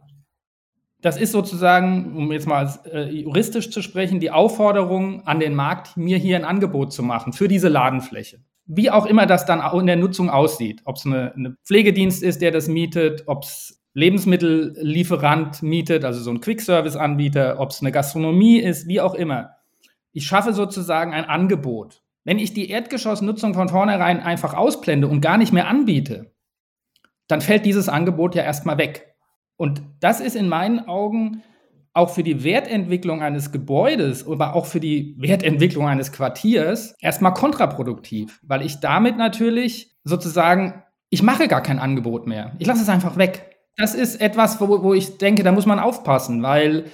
das 1.00 1.16
ist 1.16 1.33
sozusagen, 1.33 2.16
um 2.16 2.33
jetzt 2.33 2.47
mal 2.47 2.68
äh, 2.92 3.11
juristisch 3.11 3.71
zu 3.71 3.83
sprechen, 3.83 4.21
die 4.21 4.30
Aufforderung 4.30 5.26
an 5.26 5.38
den 5.38 5.54
Markt, 5.54 5.97
mir 5.97 6.18
hier 6.18 6.37
ein 6.37 6.45
Angebot 6.45 6.92
zu 6.92 7.02
machen 7.02 7.33
für 7.33 7.49
diese 7.49 7.68
Ladenfläche. 7.68 8.40
Wie 8.66 8.90
auch 8.90 9.07
immer 9.07 9.26
das 9.26 9.47
dann 9.47 9.62
in 9.78 9.87
der 9.87 9.97
Nutzung 9.97 10.28
aussieht. 10.28 10.83
Ob 10.85 10.97
es 10.97 11.07
eine, 11.07 11.33
eine 11.35 11.57
Pflegedienst 11.64 12.23
ist, 12.23 12.42
der 12.42 12.50
das 12.50 12.68
mietet, 12.68 13.25
ob 13.26 13.45
es 13.45 13.80
Lebensmittellieferant 13.95 15.62
mietet, 15.62 16.04
also 16.04 16.21
so 16.21 16.30
ein 16.30 16.40
Quick-Service-Anbieter, 16.40 17.59
ob 17.59 17.71
es 17.71 17.80
eine 17.80 17.92
Gastronomie 17.92 18.59
ist, 18.59 18.87
wie 18.87 19.00
auch 19.00 19.14
immer. 19.14 19.57
Ich 20.12 20.26
schaffe 20.26 20.52
sozusagen 20.52 21.14
ein 21.14 21.25
Angebot. 21.25 22.02
Wenn 22.25 22.38
ich 22.38 22.52
die 22.52 22.70
Erdgeschossnutzung 22.70 23.54
von 23.54 23.68
vornherein 23.68 24.20
einfach 24.20 24.54
ausblende 24.54 25.08
und 25.08 25.20
gar 25.20 25.38
nicht 25.38 25.52
mehr 25.52 25.68
anbiete, 25.68 26.34
dann 27.26 27.40
fällt 27.40 27.66
dieses 27.66 27.88
Angebot 27.88 28.34
ja 28.34 28.42
erstmal 28.42 28.78
weg. 28.78 29.14
Und 29.56 29.82
das 30.00 30.20
ist 30.20 30.37
in 30.37 30.48
meinen 30.48 30.87
Augen 30.87 31.42
auch 31.92 32.10
für 32.10 32.22
die 32.22 32.44
Wertentwicklung 32.44 33.22
eines 33.22 33.50
Gebäudes, 33.50 34.26
aber 34.26 34.54
auch 34.54 34.66
für 34.66 34.78
die 34.78 35.16
Wertentwicklung 35.18 35.87
eines 35.88 36.12
Quartiers 36.12 36.94
erstmal 37.00 37.34
kontraproduktiv, 37.34 38.40
weil 38.42 38.62
ich 38.62 38.78
damit 38.80 39.16
natürlich 39.16 39.96
sozusagen, 40.04 40.82
ich 41.10 41.22
mache 41.22 41.48
gar 41.48 41.62
kein 41.62 41.78
Angebot 41.78 42.26
mehr. 42.26 42.52
Ich 42.58 42.66
lasse 42.66 42.82
es 42.82 42.88
einfach 42.88 43.16
weg. 43.16 43.56
Das 43.76 43.94
ist 43.94 44.20
etwas, 44.20 44.60
wo, 44.60 44.82
wo 44.82 44.94
ich 44.94 45.18
denke, 45.18 45.42
da 45.42 45.50
muss 45.50 45.66
man 45.66 45.78
aufpassen, 45.78 46.42
weil 46.42 46.84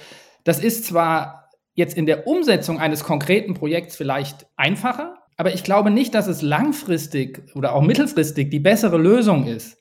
das 0.43 0.59
ist 0.59 0.85
zwar 0.85 1.44
jetzt 1.75 1.95
in 1.95 2.05
der 2.05 2.25
Umsetzung 2.25 2.79
eines 2.79 3.03
konkreten 3.03 3.53
Projekts 3.53 3.95
vielleicht 3.95 4.47
einfacher, 4.55 5.17
aber 5.37 5.53
ich 5.53 5.63
glaube 5.63 5.91
nicht, 5.91 6.13
dass 6.15 6.27
es 6.27 6.41
langfristig 6.41 7.43
oder 7.53 7.73
auch 7.73 7.81
mittelfristig 7.81 8.49
die 8.49 8.59
bessere 8.59 8.97
Lösung 8.97 9.45
ist. 9.45 9.77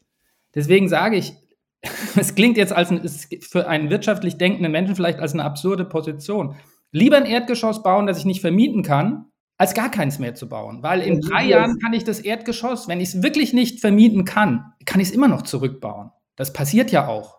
Deswegen 0.54 0.88
sage 0.88 1.16
ich, 1.16 1.34
es 2.16 2.34
klingt 2.34 2.56
jetzt 2.56 2.72
als 2.72 2.90
ein, 2.90 3.08
für 3.40 3.68
einen 3.68 3.90
wirtschaftlich 3.90 4.36
denkenden 4.36 4.72
Menschen 4.72 4.96
vielleicht 4.96 5.20
als 5.20 5.32
eine 5.32 5.44
absurde 5.44 5.84
Position. 5.84 6.56
Lieber 6.90 7.16
ein 7.16 7.26
Erdgeschoss 7.26 7.82
bauen, 7.82 8.06
das 8.06 8.18
ich 8.18 8.24
nicht 8.24 8.40
vermieten 8.40 8.82
kann, 8.82 9.26
als 9.56 9.74
gar 9.74 9.90
keins 9.90 10.18
mehr 10.18 10.34
zu 10.34 10.48
bauen. 10.48 10.82
Weil 10.82 11.00
in 11.00 11.20
drei 11.20 11.44
Jahren 11.44 11.78
kann 11.78 11.92
ich 11.92 12.04
das 12.04 12.20
Erdgeschoss, 12.20 12.88
wenn 12.88 13.00
ich 13.00 13.10
es 13.10 13.22
wirklich 13.22 13.52
nicht 13.52 13.80
vermieten 13.80 14.24
kann, 14.24 14.72
kann 14.84 15.00
ich 15.00 15.08
es 15.08 15.14
immer 15.14 15.28
noch 15.28 15.42
zurückbauen. 15.42 16.10
Das 16.36 16.52
passiert 16.52 16.90
ja 16.90 17.06
auch. 17.06 17.38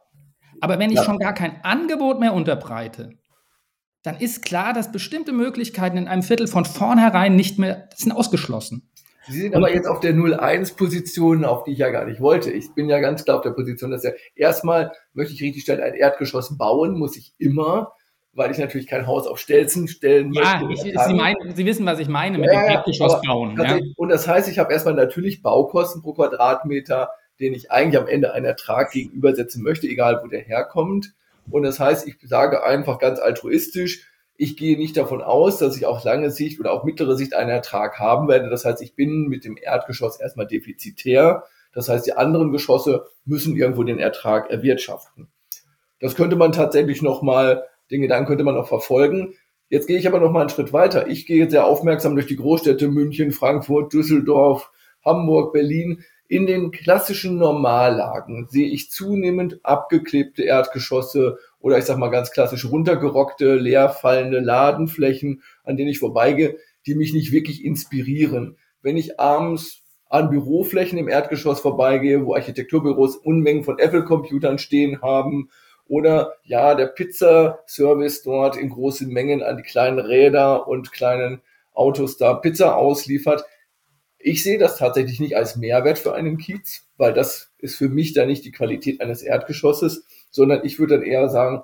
Aber 0.62 0.80
wenn 0.80 0.90
ich 0.90 0.98
ja. 0.98 1.04
schon 1.04 1.20
gar 1.20 1.34
kein 1.34 1.64
Angebot 1.64 2.20
mehr 2.20 2.34
unterbreite, 2.34 3.18
dann 4.06 4.18
ist 4.18 4.46
klar, 4.46 4.74
dass 4.74 4.92
bestimmte 4.92 5.32
Möglichkeiten 5.32 5.98
in 5.98 6.08
einem 6.08 6.22
Viertel 6.22 6.48
von 6.48 6.64
vornherein 6.66 7.36
nicht 7.36 7.58
mehr, 7.58 7.90
sind 7.96 8.12
ausgeschlossen. 8.12 8.92
Sie 9.28 9.42
sind 9.42 9.56
aber 9.56 9.74
jetzt 9.74 9.88
auf 9.88 10.00
der 10.00 10.14
0-1-Position, 10.14 11.46
auf 11.46 11.64
die 11.64 11.72
ich 11.72 11.80
ja 11.80 11.90
gar 11.90 12.06
nicht 12.06 12.22
wollte. 12.22 12.52
Ich 12.52 12.76
bin 12.76 12.88
ja 12.88 13.00
ganz 13.00 13.26
klar 13.26 13.38
auf 13.38 13.42
der 13.42 13.52
Position, 13.52 13.90
dass 13.90 14.04
ja 14.04 14.12
erstmal 14.36 14.92
möchte 15.14 15.34
ich 15.34 15.42
richtig 15.42 15.64
stellen, 15.64 15.82
ein 15.82 15.96
Erdgeschoss 15.96 16.56
bauen, 16.56 17.00
muss 17.00 17.18
ich 17.18 17.34
immer, 17.40 17.94
weil 18.34 18.52
ich 18.52 18.60
natürlich 18.60 18.86
kein 18.86 19.08
Haus 19.08 19.26
auf 19.26 19.40
Stelzen 19.40 19.88
stellen 19.88 20.32
ja, 20.34 20.62
möchte. 20.62 20.90
Ja, 20.90 21.08
Sie, 21.08 21.14
meinen, 21.16 21.56
Sie 21.56 21.66
wissen, 21.66 21.88
was 21.88 21.98
ich 21.98 22.08
meine 22.08 22.38
mit 22.38 22.54
ja, 22.54 22.62
dem 22.62 22.70
Erdgeschoss 22.70 23.20
bauen. 23.26 23.58
Ja? 23.60 23.80
Und 23.98 24.10
das 24.10 24.28
heißt, 24.28 24.48
ich 24.48 24.60
habe 24.60 24.72
erstmal 24.72 24.94
natürlich 24.94 25.42
Baukosten 25.42 26.04
pro 26.04 26.14
Quadratmeter, 26.14 27.10
den 27.40 27.56
ich 27.56 27.72
eigentlich 27.72 28.00
am 28.00 28.08
Ende 28.08 28.34
einen 28.34 28.46
Ertrag 28.46 28.92
gegenübersetzen 28.92 29.64
möchte, 29.64 29.88
egal 29.88 30.22
wo 30.24 30.28
der 30.28 30.42
herkommt. 30.42 31.16
Und 31.50 31.64
das 31.64 31.80
heißt, 31.80 32.08
ich 32.08 32.18
sage 32.24 32.64
einfach 32.64 33.00
ganz 33.00 33.20
altruistisch, 33.20 34.10
ich 34.38 34.58
gehe 34.58 34.78
nicht 34.78 34.98
davon 34.98 35.22
aus, 35.22 35.60
dass 35.60 35.78
ich 35.78 35.86
auf 35.86 36.04
lange 36.04 36.30
Sicht 36.30 36.60
oder 36.60 36.74
auf 36.74 36.84
mittlere 36.84 37.16
Sicht 37.16 37.34
einen 37.34 37.50
Ertrag 37.50 38.00
haben 38.00 38.28
werde. 38.28 38.50
Das 38.50 38.66
heißt, 38.66 38.82
ich 38.82 38.96
bin 38.96 39.28
mit 39.28 39.46
dem 39.46 39.58
Erdgeschoss 39.58 40.20
erstmal 40.20 40.48
defizitär. 40.48 41.46
Das 41.74 41.88
heißt, 41.88 42.06
die 42.06 42.14
anderen 42.14 42.52
Geschosse 42.52 43.06
müssen 43.24 43.56
irgendwo 43.56 43.84
den 43.84 44.00
Ertrag 44.00 44.50
erwirtschaften. 44.50 45.30
Das 46.00 46.16
könnte 46.16 46.36
man 46.36 46.52
tatsächlich 46.52 47.02
nochmal, 47.02 47.64
den 47.92 48.02
Gedanken 48.02 48.28
könnte 48.28 48.44
man 48.44 48.56
noch 48.56 48.68
verfolgen. 48.68 49.36
Jetzt 49.70 49.88
gehe 49.88 49.98
ich 49.98 50.08
aber 50.08 50.20
noch 50.20 50.32
mal 50.32 50.42
einen 50.42 50.50
Schritt 50.50 50.74
weiter. 50.74 51.08
Ich 51.08 51.26
gehe 51.26 51.50
sehr 51.50 51.66
aufmerksam 51.66 52.16
durch 52.16 52.28
die 52.28 52.36
Großstädte 52.36 52.88
München, 52.90 53.32
Frankfurt, 53.32 53.94
Düsseldorf, 53.94 54.72
Hamburg, 55.04 55.54
Berlin. 55.54 56.04
In 56.28 56.48
den 56.48 56.72
klassischen 56.72 57.38
Normallagen 57.38 58.48
sehe 58.50 58.68
ich 58.68 58.90
zunehmend 58.90 59.60
abgeklebte 59.64 60.44
Erdgeschosse 60.44 61.38
oder 61.60 61.78
ich 61.78 61.86
sag 61.86 61.98
mal 61.98 62.10
ganz 62.10 62.32
klassisch 62.32 62.66
runtergerockte, 62.66 63.56
leerfallende 63.56 64.40
Ladenflächen, 64.40 65.44
an 65.64 65.78
denen 65.78 65.90
ich 65.90 66.00
vorbeigehe, 66.00 66.58
die 66.88 66.96
mich 66.96 67.14
nicht 67.14 67.32
wirklich 67.32 67.64
inspirieren. 67.64 68.58
Wenn 68.82 68.98
ich 68.98 69.20
abends 69.20 69.84
an 70.10 70.30
Büroflächen 70.30 70.98
im 70.98 71.10
Erdgeschoss 71.10 71.60
vorbeigehe, 71.60 72.26
wo 72.26 72.34
Architekturbüros 72.34 73.18
Unmengen 73.18 73.64
von 73.64 73.78
Apple-Computern 73.78 74.58
stehen 74.58 75.02
haben 75.02 75.50
oder 75.88 76.34
ja, 76.44 76.74
der 76.74 76.88
Pizzaservice 76.88 78.24
dort 78.24 78.58
in 78.58 78.70
großen 78.70 79.08
Mengen 79.08 79.44
an 79.44 79.58
die 79.58 79.64
kleinen 79.64 80.00
Räder 80.00 80.68
und 80.68 80.92
kleinen 80.92 81.42
Autos 81.74 82.18
da 82.18 82.34
Pizza 82.34 82.76
ausliefert. 82.76 83.44
Ich 84.28 84.42
sehe 84.42 84.58
das 84.58 84.78
tatsächlich 84.78 85.20
nicht 85.20 85.36
als 85.36 85.56
Mehrwert 85.56 86.00
für 86.00 86.16
einen 86.16 86.38
Kiez, 86.38 86.88
weil 86.98 87.14
das 87.14 87.52
ist 87.60 87.76
für 87.76 87.90
mich 87.90 88.14
da 88.14 88.26
nicht 88.26 88.44
die 88.44 88.52
Qualität 88.52 89.00
eines 89.02 89.22
Erdgeschosses 89.22 90.06
sondern 90.36 90.66
ich 90.66 90.80
würde 90.80 90.98
dann 90.98 91.08
eher 91.08 91.30
sagen, 91.30 91.64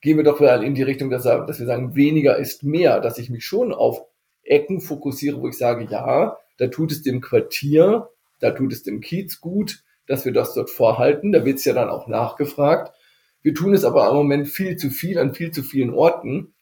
gehen 0.00 0.16
wir 0.16 0.24
doch 0.24 0.40
mal 0.40 0.64
in 0.64 0.74
die 0.74 0.82
Richtung, 0.82 1.10
dass, 1.10 1.24
dass 1.24 1.60
wir 1.60 1.66
sagen, 1.66 1.94
weniger 1.94 2.38
ist 2.38 2.62
mehr, 2.62 2.98
dass 2.98 3.18
ich 3.18 3.28
mich 3.28 3.44
schon 3.44 3.74
auf 3.74 4.02
Ecken 4.42 4.80
fokussiere, 4.80 5.40
wo 5.40 5.48
ich 5.48 5.58
sage, 5.58 5.86
ja, 5.90 6.38
da 6.56 6.66
tut 6.68 6.92
es 6.92 7.02
dem 7.02 7.20
Quartier, 7.20 8.08
da 8.40 8.52
tut 8.52 8.72
es 8.72 8.82
dem 8.82 9.02
Kiez 9.02 9.40
gut, 9.40 9.84
dass 10.06 10.24
wir 10.24 10.32
das 10.32 10.54
dort 10.54 10.70
vorhalten. 10.70 11.30
Da 11.30 11.44
wird 11.44 11.58
es 11.58 11.66
ja 11.66 11.74
dann 11.74 11.90
auch 11.90 12.08
nachgefragt. 12.08 12.96
Wir 13.42 13.52
tun 13.52 13.74
es 13.74 13.84
aber 13.84 14.08
im 14.08 14.16
Moment 14.16 14.48
viel 14.48 14.76
zu 14.76 14.88
viel 14.88 15.18
an 15.18 15.34
viel 15.34 15.50
zu 15.50 15.62
vielen 15.62 15.92
Orten. 15.92 16.54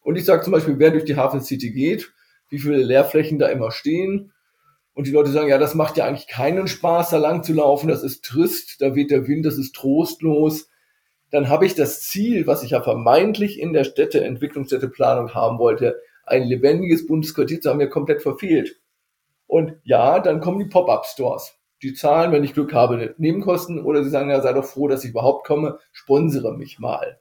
Und 0.00 0.16
ich 0.16 0.24
sage 0.24 0.42
zum 0.42 0.52
Beispiel, 0.52 0.78
wer 0.78 0.92
durch 0.92 1.04
die 1.04 1.16
Hafen 1.16 1.42
City 1.42 1.72
geht, 1.72 2.10
wie 2.48 2.58
viele 2.58 2.78
Leerflächen 2.78 3.38
da 3.38 3.48
immer 3.48 3.70
stehen. 3.70 4.32
Und 4.96 5.06
die 5.06 5.12
Leute 5.12 5.30
sagen, 5.30 5.48
ja, 5.48 5.58
das 5.58 5.76
macht 5.76 5.96
ja 5.96 6.06
eigentlich 6.06 6.26
keinen 6.26 6.66
Spaß, 6.66 7.10
da 7.10 7.18
lang 7.18 7.44
zu 7.44 7.52
laufen. 7.52 7.86
Das 7.86 8.02
ist 8.02 8.24
trist, 8.24 8.80
da 8.80 8.96
weht 8.96 9.12
der 9.12 9.28
Wind, 9.28 9.46
das 9.46 9.58
ist 9.58 9.76
trostlos 9.76 10.68
dann 11.30 11.48
habe 11.48 11.66
ich 11.66 11.74
das 11.74 12.02
Ziel, 12.02 12.46
was 12.46 12.62
ich 12.62 12.70
ja 12.70 12.80
vermeintlich 12.80 13.60
in 13.60 13.72
der 13.72 13.84
Städteentwicklungsstädteplanung 13.84 15.34
haben 15.34 15.58
wollte, 15.58 16.00
ein 16.24 16.44
lebendiges 16.44 17.06
Bundesquartier 17.06 17.60
zu 17.60 17.70
haben, 17.70 17.80
ja 17.80 17.86
komplett 17.86 18.22
verfehlt. 18.22 18.80
Und 19.46 19.74
ja, 19.84 20.20
dann 20.20 20.40
kommen 20.40 20.58
die 20.58 20.70
Pop-up-Stores. 20.70 21.56
Die 21.82 21.94
zahlen, 21.94 22.32
wenn 22.32 22.44
ich 22.44 22.54
Glück 22.54 22.72
habe, 22.72 23.14
Nebenkosten 23.18 23.84
oder 23.84 24.02
sie 24.02 24.10
sagen, 24.10 24.30
ja, 24.30 24.40
sei 24.40 24.52
doch 24.52 24.64
froh, 24.64 24.88
dass 24.88 25.04
ich 25.04 25.10
überhaupt 25.10 25.46
komme, 25.46 25.78
sponsere 25.92 26.56
mich 26.56 26.78
mal. 26.78 27.20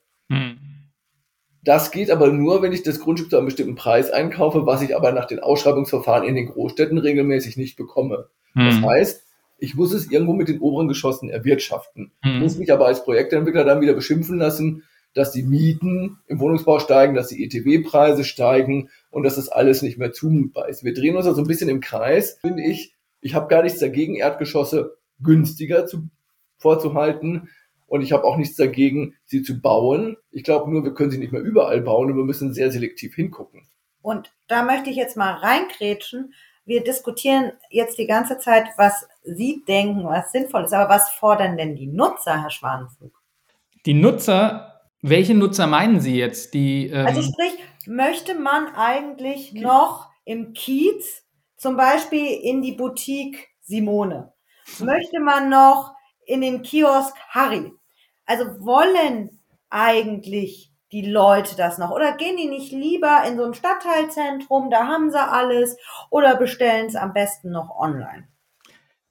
Hm. 1.66 1.74
Das 1.74 1.92
geht 1.92 2.12
aber 2.12 2.32
nur, 2.32 2.62
wenn 2.62 2.72
ich 2.72 2.84
das 2.84 3.00
Grundstück 3.00 3.30
zu 3.30 3.38
einem 3.38 3.48
bestimmten 3.48 3.76
Preis 3.76 4.12
einkaufe, 4.12 4.66
was 4.66 4.82
ich 4.82 4.96
aber 4.96 5.12
nach 5.12 5.26
den 5.26 5.40
Ausschreibungsverfahren 5.40 6.28
in 6.28 6.36
den 6.36 6.48
Großstädten 6.48 6.98
regelmäßig 6.98 7.58
nicht 7.58 7.76
bekomme. 7.76 8.30
Hm. 8.54 8.66
Das 8.66 8.82
heißt, 8.82 9.26
ich 9.58 9.76
muss 9.76 9.94
es 9.94 10.12
irgendwo 10.12 10.34
mit 10.34 10.48
den 10.48 10.60
oberen 10.60 10.88
Geschossen 10.88 11.30
erwirtschaften. 11.30 12.12
Mhm. 12.24 12.40
Muss 12.40 12.58
mich 12.58 12.72
aber 12.72 12.88
als 12.88 13.04
Projektentwickler 13.04 13.64
dann 13.64 13.82
wieder 13.82 13.94
beschimpfen 13.94 14.38
lassen, 14.38 14.84
dass 15.14 15.32
die 15.32 15.44
Mieten 15.44 16.20
im 16.28 16.40
Wohnungsbau 16.40 16.80
steigen, 16.80 17.16
dass 17.16 17.30
die 17.30 17.44
ETW-Preise 17.46 18.26
steigen 18.26 18.90
und 19.12 19.24
dass 19.24 19.38
das 19.38 19.48
alles 19.48 19.82
nicht 19.82 19.98
mehr 19.98 20.12
zumutbar 20.12 20.68
ist. 20.68 20.84
Wir 20.84 20.94
drehen 20.94 21.16
uns 21.16 21.26
da 21.26 21.34
so 21.34 21.42
ein 21.42 21.48
bisschen 21.48 21.70
im 21.70 21.80
Kreis, 21.80 22.38
finde 22.42 22.64
ich. 22.64 22.94
Ich 23.22 23.34
habe 23.34 23.48
gar 23.48 23.64
nichts 23.64 23.80
dagegen, 23.80 24.16
Erdgeschosse 24.16 24.98
günstiger 25.22 25.86
zu, 25.86 26.10
vorzuhalten. 26.58 27.50
Und 27.88 28.02
ich 28.02 28.12
habe 28.12 28.24
auch 28.24 28.38
nichts 28.38 28.56
dagegen, 28.56 29.16
sie 29.26 29.44
zu 29.44 29.62
bauen. 29.62 30.18
Ich 30.32 30.44
glaube 30.44 30.72
nur, 30.72 30.84
wir 30.84 30.94
können 30.94 31.12
sie 31.12 31.18
nicht 31.18 31.32
mehr 31.32 31.42
überall 31.42 31.82
bauen 31.82 32.12
und 32.12 32.18
wir 32.18 32.24
müssen 32.24 32.54
sehr 32.54 32.72
selektiv 32.72 33.16
hingucken. 33.16 33.68
Und 34.02 34.32
da 34.48 34.64
möchte 34.64 34.90
ich 34.90 34.96
jetzt 34.96 35.18
mal 35.18 35.34
reinkrätschen 35.34 36.34
wir 36.66 36.84
diskutieren 36.84 37.52
jetzt 37.70 37.98
die 38.00 38.08
ganze 38.08 38.40
Zeit, 38.40 38.66
was 38.78 39.08
Sie 39.24 39.64
denken, 39.68 40.04
was 40.06 40.32
sinnvoll 40.32 40.64
ist. 40.64 40.74
Aber 40.74 40.90
was 40.90 41.12
fordern 41.12 41.58
denn 41.58 41.76
die 41.76 41.88
Nutzer, 41.88 42.42
Herr 42.42 42.50
Schwanenflug? 42.50 43.14
Die 43.86 43.94
Nutzer, 43.94 44.82
welche 45.02 45.36
Nutzer 45.36 45.68
meinen 45.68 46.00
Sie 46.00 46.18
jetzt? 46.18 46.54
Die, 46.54 46.88
ähm 46.88 47.06
also 47.06 47.22
sprich, 47.22 47.54
möchte 47.86 48.34
man 48.36 48.68
eigentlich 48.76 49.52
okay. 49.52 49.62
noch 49.62 50.10
im 50.26 50.54
Kiez 50.54 51.24
zum 51.56 51.78
Beispiel 51.78 52.26
in 52.26 52.62
die 52.62 52.74
Boutique 52.74 53.48
Simone? 53.62 54.34
Möchte 54.80 55.20
man 55.20 55.50
noch 55.50 55.94
in 56.26 56.42
den 56.42 56.62
Kiosk 56.62 57.16
Harry? 57.30 57.72
Also 58.26 58.46
wollen 58.60 59.40
eigentlich 59.70 60.72
die 60.92 61.06
Leute 61.06 61.56
das 61.56 61.78
noch? 61.78 61.92
Oder 61.92 62.16
gehen 62.16 62.38
die 62.38 62.48
nicht 62.48 62.72
lieber 62.72 63.24
in 63.28 63.38
so 63.38 63.44
ein 63.44 63.54
Stadtteilzentrum, 63.54 64.70
da 64.70 64.88
haben 64.88 65.12
sie 65.12 65.20
alles, 65.20 65.78
oder 66.10 66.36
bestellen 66.36 66.88
es 66.88 66.96
am 66.96 67.14
besten 67.14 67.52
noch 67.52 67.76
online? 67.78 68.28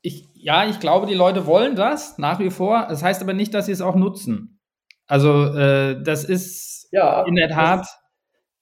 Ich, 0.01 0.27
ja, 0.35 0.67
ich 0.67 0.81
glaube, 0.81 1.07
die 1.07 1.15
Leute 1.15 1.47
wollen 1.47 1.77
das 1.77 2.19
nach 2.19 2.39
wie 2.39 2.51
vor. 2.51 2.87
Das 2.89 3.03
heißt 3.03 3.23
aber 3.23 3.33
nicht, 3.33 3.55
dass 3.55 3.67
sie 3.67 3.73
es 3.73 3.81
auch 3.81 3.95
nutzen. 3.95 4.61
Also 5.07 5.55
äh, 5.55 6.03
das 6.03 6.25
ist 6.25 6.89
ja, 6.93 7.25
in 7.25 7.37
der 7.37 7.49
Tat 7.49 7.87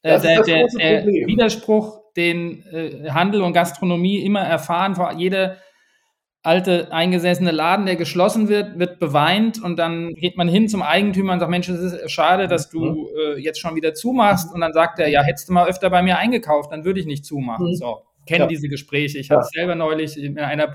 äh, 0.03 0.21
der, 0.21 0.43
der, 0.43 0.67
der 0.69 1.07
Widerspruch, 1.07 2.01
den 2.17 2.65
äh, 2.67 3.11
Handel 3.11 3.43
und 3.43 3.53
Gastronomie 3.53 4.25
immer 4.25 4.43
erfahren. 4.43 5.19
Jede 5.19 5.59
alte 6.43 6.93
eingesessene 6.93 7.53
Laden, 7.53 7.87
der 7.87 7.97
geschlossen 7.97 8.49
wird, 8.49 8.79
wird 8.79 8.99
beweint 8.99 9.63
und 9.63 9.77
dann 9.79 10.15
geht 10.15 10.37
man 10.37 10.49
hin 10.49 10.69
zum 10.69 10.83
Eigentümer 10.83 11.35
und 11.35 11.39
sagt, 11.39 11.51
Mensch, 11.51 11.69
es 11.69 11.81
ist 11.81 12.11
schade, 12.11 12.49
dass 12.49 12.69
du 12.69 12.85
mhm. 12.85 13.07
äh, 13.17 13.41
jetzt 13.41 13.61
schon 13.61 13.77
wieder 13.77 13.95
zumachst. 13.95 14.53
Und 14.53 14.61
dann 14.61 14.73
sagt 14.73 14.99
er, 14.99 15.09
ja, 15.09 15.23
hättest 15.23 15.49
du 15.49 15.53
mal 15.53 15.69
öfter 15.69 15.89
bei 15.89 16.03
mir 16.03 16.19
eingekauft, 16.19 16.73
dann 16.73 16.85
würde 16.85 16.99
ich 16.99 17.07
nicht 17.07 17.25
zumachen. 17.25 17.69
Mhm. 17.69 17.75
So, 17.77 18.03
kenne 18.27 18.45
ja. 18.45 18.47
diese 18.49 18.69
Gespräche. 18.69 19.19
Ich 19.19 19.29
ja. 19.29 19.37
hatte 19.37 19.49
selber 19.53 19.77
neulich 19.77 20.21
in 20.21 20.37
einer 20.39 20.73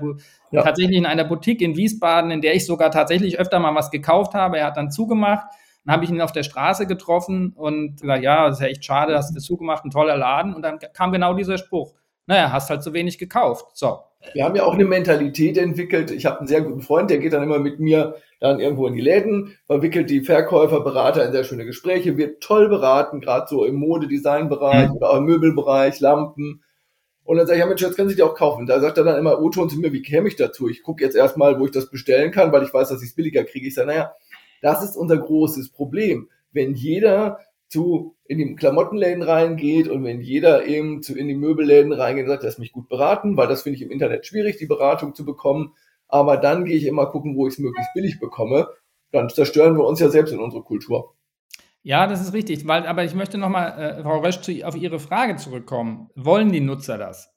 ja. 0.52 0.62
tatsächlich 0.62 0.96
in 0.96 1.04
einer 1.04 1.24
Boutique 1.24 1.60
in 1.60 1.76
Wiesbaden, 1.76 2.30
in 2.30 2.40
der 2.40 2.54
ich 2.54 2.64
sogar 2.64 2.90
tatsächlich 2.90 3.38
öfter 3.38 3.58
mal 3.58 3.74
was 3.74 3.90
gekauft 3.90 4.32
habe. 4.32 4.58
Er 4.58 4.66
hat 4.66 4.76
dann 4.78 4.90
zugemacht. 4.90 5.46
Dann 5.84 5.94
habe 5.94 6.04
ich 6.04 6.10
ihn 6.10 6.20
auf 6.20 6.32
der 6.32 6.42
Straße 6.42 6.86
getroffen 6.86 7.52
und 7.54 8.00
gesagt, 8.00 8.22
ja, 8.22 8.46
das 8.46 8.56
ist 8.56 8.62
ja 8.62 8.68
echt 8.68 8.84
schade, 8.84 9.16
hast 9.16 9.34
du 9.34 9.40
zugemacht, 9.40 9.84
ein 9.84 9.90
toller 9.90 10.16
Laden. 10.16 10.54
Und 10.54 10.62
dann 10.62 10.78
kam 10.94 11.12
genau 11.12 11.34
dieser 11.34 11.58
Spruch, 11.58 11.94
naja, 12.26 12.52
hast 12.52 12.68
halt 12.68 12.82
zu 12.82 12.92
wenig 12.92 13.18
gekauft. 13.18 13.66
So, 13.74 14.00
wir 14.34 14.44
haben 14.44 14.56
ja 14.56 14.64
auch 14.64 14.74
eine 14.74 14.84
Mentalität 14.84 15.56
entwickelt. 15.56 16.10
Ich 16.10 16.26
habe 16.26 16.38
einen 16.38 16.48
sehr 16.48 16.62
guten 16.62 16.82
Freund, 16.82 17.10
der 17.10 17.18
geht 17.18 17.32
dann 17.32 17.42
immer 17.42 17.58
mit 17.58 17.80
mir 17.80 18.16
dann 18.40 18.60
irgendwo 18.60 18.86
in 18.86 18.94
die 18.94 19.00
Läden, 19.00 19.56
verwickelt 19.66 20.10
die 20.10 20.20
Verkäufer, 20.20 20.80
Berater 20.80 21.24
in 21.24 21.32
sehr 21.32 21.44
schöne 21.44 21.64
Gespräche, 21.64 22.16
wird 22.16 22.42
toll 22.42 22.68
beraten, 22.68 23.20
gerade 23.20 23.46
so 23.48 23.64
im 23.64 23.76
Modedesignbereich 23.76 24.90
mhm. 24.90 24.96
oder 24.96 25.10
auch 25.10 25.16
im 25.16 25.24
Möbelbereich, 25.24 26.00
Lampen. 26.00 26.62
Und 27.24 27.36
dann 27.36 27.46
sage 27.46 27.58
ich, 27.58 27.60
ja 27.60 27.66
Mensch, 27.66 27.82
jetzt 27.82 27.96
können 27.96 28.08
Sie 28.08 28.16
die 28.16 28.22
auch 28.22 28.34
kaufen. 28.34 28.66
Da 28.66 28.80
sagt 28.80 28.96
er 28.96 29.04
dann 29.04 29.18
immer, 29.18 29.40
O-Ton 29.40 29.68
zu 29.68 29.78
mir, 29.78 29.92
wie 29.92 30.02
käme 30.02 30.28
ich 30.28 30.36
dazu? 30.36 30.68
Ich 30.68 30.82
gucke 30.82 31.04
jetzt 31.04 31.16
erstmal, 31.16 31.58
wo 31.58 31.66
ich 31.66 31.72
das 31.72 31.90
bestellen 31.90 32.30
kann, 32.30 32.52
weil 32.52 32.62
ich 32.62 32.72
weiß, 32.72 32.88
dass 32.88 33.02
ich 33.02 33.10
es 33.10 33.14
billiger 33.14 33.44
kriege. 33.44 33.66
Ich 33.66 33.74
sage, 33.74 33.88
naja, 33.88 34.14
das 34.62 34.82
ist 34.82 34.96
unser 34.96 35.18
großes 35.18 35.70
Problem. 35.70 36.28
Wenn 36.52 36.74
jeder 36.74 37.40
zu 37.68 38.16
in 38.24 38.38
die 38.38 38.54
Klamottenläden 38.54 39.22
reingeht 39.22 39.88
und 39.88 40.04
wenn 40.04 40.20
jeder 40.20 40.66
eben 40.66 41.02
zu 41.02 41.16
in 41.16 41.28
die 41.28 41.36
Möbelläden 41.36 41.92
reingeht 41.92 42.24
und 42.24 42.30
sagt, 42.30 42.44
das 42.44 42.54
ist 42.54 42.58
mich 42.58 42.72
gut 42.72 42.88
beraten, 42.88 43.36
weil 43.36 43.48
das 43.48 43.62
finde 43.62 43.76
ich 43.76 43.82
im 43.82 43.90
Internet 43.90 44.26
schwierig, 44.26 44.56
die 44.56 44.66
Beratung 44.66 45.14
zu 45.14 45.24
bekommen. 45.24 45.74
Aber 46.08 46.36
dann 46.38 46.64
gehe 46.64 46.76
ich 46.76 46.86
immer 46.86 47.06
gucken, 47.06 47.36
wo 47.36 47.46
ich 47.46 47.54
es 47.54 47.58
möglichst 47.58 47.92
billig 47.94 48.18
bekomme. 48.18 48.68
Dann 49.12 49.28
zerstören 49.28 49.76
wir 49.76 49.84
uns 49.84 50.00
ja 50.00 50.08
selbst 50.08 50.32
in 50.32 50.40
unsere 50.40 50.62
Kultur. 50.62 51.14
Ja, 51.82 52.06
das 52.06 52.20
ist 52.20 52.32
richtig. 52.32 52.66
Weil, 52.66 52.86
aber 52.86 53.04
ich 53.04 53.14
möchte 53.14 53.38
nochmal, 53.38 53.78
äh, 53.78 54.02
Frau 54.02 54.18
Rösch, 54.18 54.40
zu, 54.40 54.52
auf 54.66 54.76
Ihre 54.76 54.98
Frage 54.98 55.36
zurückkommen. 55.36 56.08
Wollen 56.14 56.52
die 56.52 56.60
Nutzer 56.60 56.98
das? 56.98 57.34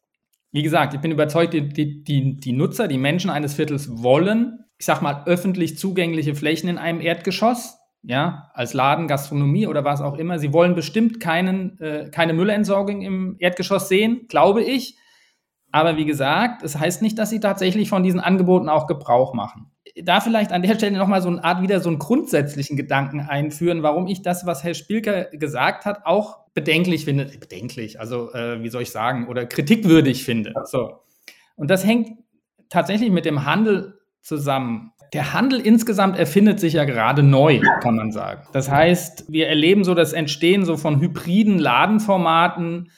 Wie 0.52 0.64
gesagt, 0.64 0.94
ich 0.94 1.00
bin 1.00 1.12
überzeugt, 1.12 1.54
die, 1.54 1.70
die, 1.70 2.36
die 2.36 2.52
Nutzer, 2.52 2.88
die 2.88 2.98
Menschen 2.98 3.30
eines 3.30 3.54
Viertels 3.54 4.04
wollen, 4.04 4.66
ich 4.78 4.86
sag 4.86 5.02
mal, 5.02 5.24
öffentlich 5.26 5.78
zugängliche 5.78 6.36
Flächen 6.36 6.68
in 6.68 6.78
einem 6.78 7.00
Erdgeschoss 7.00 7.78
ja, 8.03 8.50
als 8.53 8.74
Laden, 8.74 9.08
Gastronomie 9.08 9.67
oder 9.67 9.84
was 9.84 10.01
auch 10.01 10.17
immer. 10.17 10.39
Sie 10.39 10.53
wollen 10.53 10.75
bestimmt 10.75 11.20
keinen, 11.20 11.79
äh, 11.79 12.10
keine 12.12 12.34
Müllentsorgung 12.34 13.01
im 13.01 13.36
Erdgeschoss 13.39 13.88
sehen, 13.88 14.25
glaube 14.27 14.63
ich. 14.63 14.98
Aber 15.72 15.98
wie 15.98 16.05
gesagt, 16.05 16.63
es 16.63 16.74
das 16.74 16.81
heißt 16.81 17.01
nicht, 17.01 17.17
dass 17.17 17.29
sie 17.29 17.39
tatsächlich 17.39 17.89
von 17.89 18.03
diesen 18.03 18.20
Angeboten 18.20 18.70
auch 18.70 18.88
Gebrauch 18.88 19.34
machen. 19.34 19.72
Da 20.03 20.20
vielleicht 20.20 20.51
an 20.51 20.62
der 20.62 20.75
Stelle 20.75 20.98
nochmal 20.98 21.22
so 21.22 21.29
eine 21.29 21.43
Art 21.43 21.62
wieder 21.62 21.79
so 21.79 21.89
einen 21.89 22.00
grundsätzlichen 22.00 22.75
Gedanken 22.75 23.22
einführen, 23.22 23.84
warum 23.84 24.08
ich 24.08 24.22
das, 24.22 24.46
was 24.46 24.63
Herr 24.63 24.74
Spilker 24.74 25.25
gesagt 25.25 25.86
hat, 25.86 26.05
auch 26.05 26.39
bedenklich 26.53 27.05
finde. 27.05 27.25
Bedenklich, 27.39 28.00
also 28.00 28.34
äh, 28.34 28.62
wie 28.62 28.70
soll 28.70 28.81
ich 28.81 28.91
sagen, 28.91 29.27
oder 29.27 29.46
kritikwürdig 29.46 30.24
finde. 30.24 30.53
So. 30.65 31.03
Und 31.55 31.70
das 31.70 31.86
hängt 31.86 32.17
tatsächlich 32.70 33.12
mit 33.12 33.25
dem 33.25 33.46
Handel 33.46 34.00
zusammen 34.22 34.91
der 35.13 35.34
Handel 35.34 35.60
insgesamt 35.60 36.18
erfindet 36.18 36.60
sich 36.60 36.74
ja 36.74 36.86
gerade 36.86 37.22
neu, 37.22 37.60
kann 37.82 37.98
man 37.98 38.12
sagen. 38.12 38.48
Das 38.53 38.70
heißt, 38.70 39.25
wir 39.27 39.48
erleben 39.48 39.84
so 39.84 39.94
das 39.94 40.13
Entstehen 40.13 40.63
so 40.63 40.77
von 40.77 41.01
hybriden 41.01 41.59
Ladenformaten, 41.59 42.92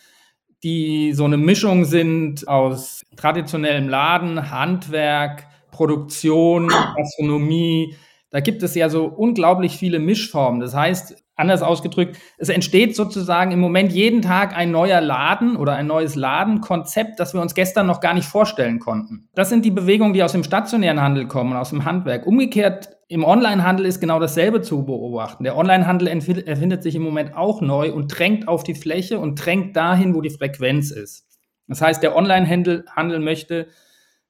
die 0.63 1.13
so 1.13 1.25
eine 1.25 1.38
Mischung 1.38 1.85
sind 1.85 2.47
aus 2.47 3.01
traditionellem 3.15 3.89
Laden, 3.89 4.51
Handwerk, 4.51 5.47
Produktion, 5.71 6.67
Gastronomie. 6.67 7.95
Da 8.29 8.39
gibt 8.39 8.63
es 8.63 8.75
ja 8.75 8.89
so 8.89 9.05
unglaublich 9.05 9.77
viele 9.77 9.99
Mischformen. 9.99 10.59
Das 10.59 10.75
heißt, 10.75 11.22
anders 11.35 11.61
ausgedrückt, 11.61 12.17
es 12.37 12.49
entsteht 12.49 12.95
sozusagen 12.95 13.51
im 13.51 13.59
Moment 13.59 13.91
jeden 13.91 14.21
Tag 14.21 14.55
ein 14.55 14.71
neuer 14.71 15.01
Laden 15.01 15.55
oder 15.55 15.73
ein 15.73 15.87
neues 15.87 16.15
Ladenkonzept, 16.15 17.19
das 17.19 17.33
wir 17.33 17.41
uns 17.41 17.55
gestern 17.55 17.87
noch 17.87 18.01
gar 18.01 18.13
nicht 18.13 18.27
vorstellen 18.27 18.79
konnten. 18.79 19.29
Das 19.33 19.49
sind 19.49 19.65
die 19.65 19.71
Bewegungen, 19.71 20.13
die 20.13 20.23
aus 20.23 20.33
dem 20.33 20.43
stationären 20.43 21.01
Handel 21.01 21.27
kommen, 21.27 21.55
aus 21.55 21.71
dem 21.71 21.85
Handwerk. 21.85 22.27
Umgekehrt 22.27 22.89
im 23.07 23.23
Onlinehandel 23.23 23.85
ist 23.85 23.99
genau 23.99 24.19
dasselbe 24.19 24.61
zu 24.61 24.85
beobachten. 24.85 25.43
Der 25.43 25.57
Onlinehandel 25.57 26.07
erfindet 26.07 26.83
sich 26.83 26.95
im 26.95 27.03
Moment 27.03 27.35
auch 27.35 27.61
neu 27.61 27.91
und 27.91 28.07
drängt 28.07 28.47
auf 28.47 28.63
die 28.63 28.75
Fläche 28.75 29.19
und 29.19 29.43
drängt 29.43 29.75
dahin, 29.75 30.15
wo 30.15 30.21
die 30.21 30.29
Frequenz 30.29 30.91
ist. 30.91 31.27
Das 31.67 31.81
heißt, 31.81 32.03
der 32.03 32.15
Onlinehandel 32.15 33.19
möchte 33.19 33.67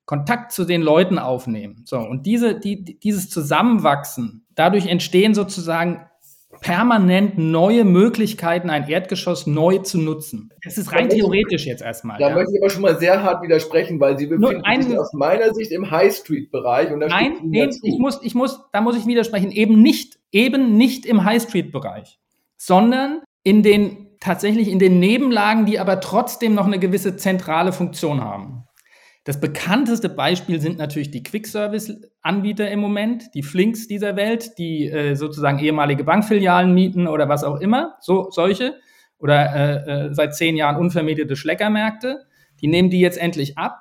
Kontakt 0.06 0.52
zu 0.52 0.66
den 0.66 0.82
Leuten 0.82 1.18
aufnehmen. 1.18 1.84
So, 1.86 1.98
und 1.98 2.26
diese, 2.26 2.60
die, 2.60 3.00
dieses 3.00 3.30
Zusammenwachsen, 3.30 4.46
dadurch 4.54 4.88
entstehen 4.88 5.34
sozusagen 5.34 6.06
permanent 6.64 7.38
neue 7.38 7.84
Möglichkeiten, 7.84 8.70
ein 8.70 8.88
Erdgeschoss 8.88 9.46
neu 9.46 9.80
zu 9.80 10.00
nutzen. 10.00 10.50
Das 10.64 10.78
ist 10.78 10.92
rein 10.94 11.10
theoretisch 11.10 11.66
jetzt 11.66 11.84
erstmal. 11.84 12.18
Da 12.18 12.30
ja. 12.30 12.36
möchte 12.36 12.54
ich 12.56 12.62
aber 12.62 12.70
schon 12.70 12.82
mal 12.82 12.98
sehr 12.98 13.22
hart 13.22 13.44
widersprechen, 13.44 14.00
weil 14.00 14.18
Sie 14.18 14.28
befinden 14.28 14.64
ein, 14.64 14.82
sich 14.82 14.98
aus 14.98 15.14
meiner 15.14 15.54
Sicht 15.54 15.72
im 15.72 15.92
High 15.92 16.16
Street 16.16 16.52
Bereich. 16.52 16.90
nein, 16.96 17.34
nee, 17.44 17.70
ich 17.84 18.00
muss, 18.00 18.20
ich 18.24 18.34
muss, 18.34 18.62
da 18.72 18.82
muss 18.82 18.98
ich 18.98 19.06
widersprechen, 19.06 19.52
eben 19.52 19.82
nicht, 19.82 20.20
eben 20.32 20.78
nicht 20.78 21.06
im 21.06 21.26
High 21.26 21.44
Street 21.44 21.72
Bereich, 21.72 22.18
sondern 22.58 23.22
in 23.44 23.62
den 23.62 24.08
tatsächlich 24.22 24.70
in 24.70 24.80
den 24.80 25.00
Nebenlagen, 25.00 25.66
die 25.66 25.80
aber 25.80 26.00
trotzdem 26.00 26.56
noch 26.56 26.66
eine 26.66 26.80
gewisse 26.80 27.18
zentrale 27.18 27.74
Funktion 27.74 28.24
haben. 28.24 28.63
Das 29.26 29.40
bekannteste 29.40 30.10
Beispiel 30.10 30.60
sind 30.60 30.78
natürlich 30.78 31.10
die 31.10 31.24
Quick-Service-Anbieter 31.24 32.70
im 32.70 32.80
Moment, 32.80 33.34
die 33.34 33.44
Flinks 33.44 33.88
dieser 33.88 34.18
Welt, 34.18 34.58
die 34.58 34.90
äh, 34.90 35.16
sozusagen 35.16 35.60
ehemalige 35.60 36.04
Bankfilialen 36.04 36.74
mieten 36.74 37.08
oder 37.08 37.30
was 37.30 37.46
auch 37.46 37.62
immer, 37.62 37.96
so 38.02 38.30
solche, 38.32 38.76
oder 39.20 39.56
äh, 39.56 40.08
äh, 40.08 40.14
seit 40.14 40.36
zehn 40.36 40.58
Jahren 40.58 40.76
unvermietete 40.76 41.38
Schleckermärkte. 41.38 42.26
Die 42.60 42.68
nehmen 42.68 42.90
die 42.90 43.00
jetzt 43.00 43.18
endlich 43.18 43.58
ab. 43.58 43.80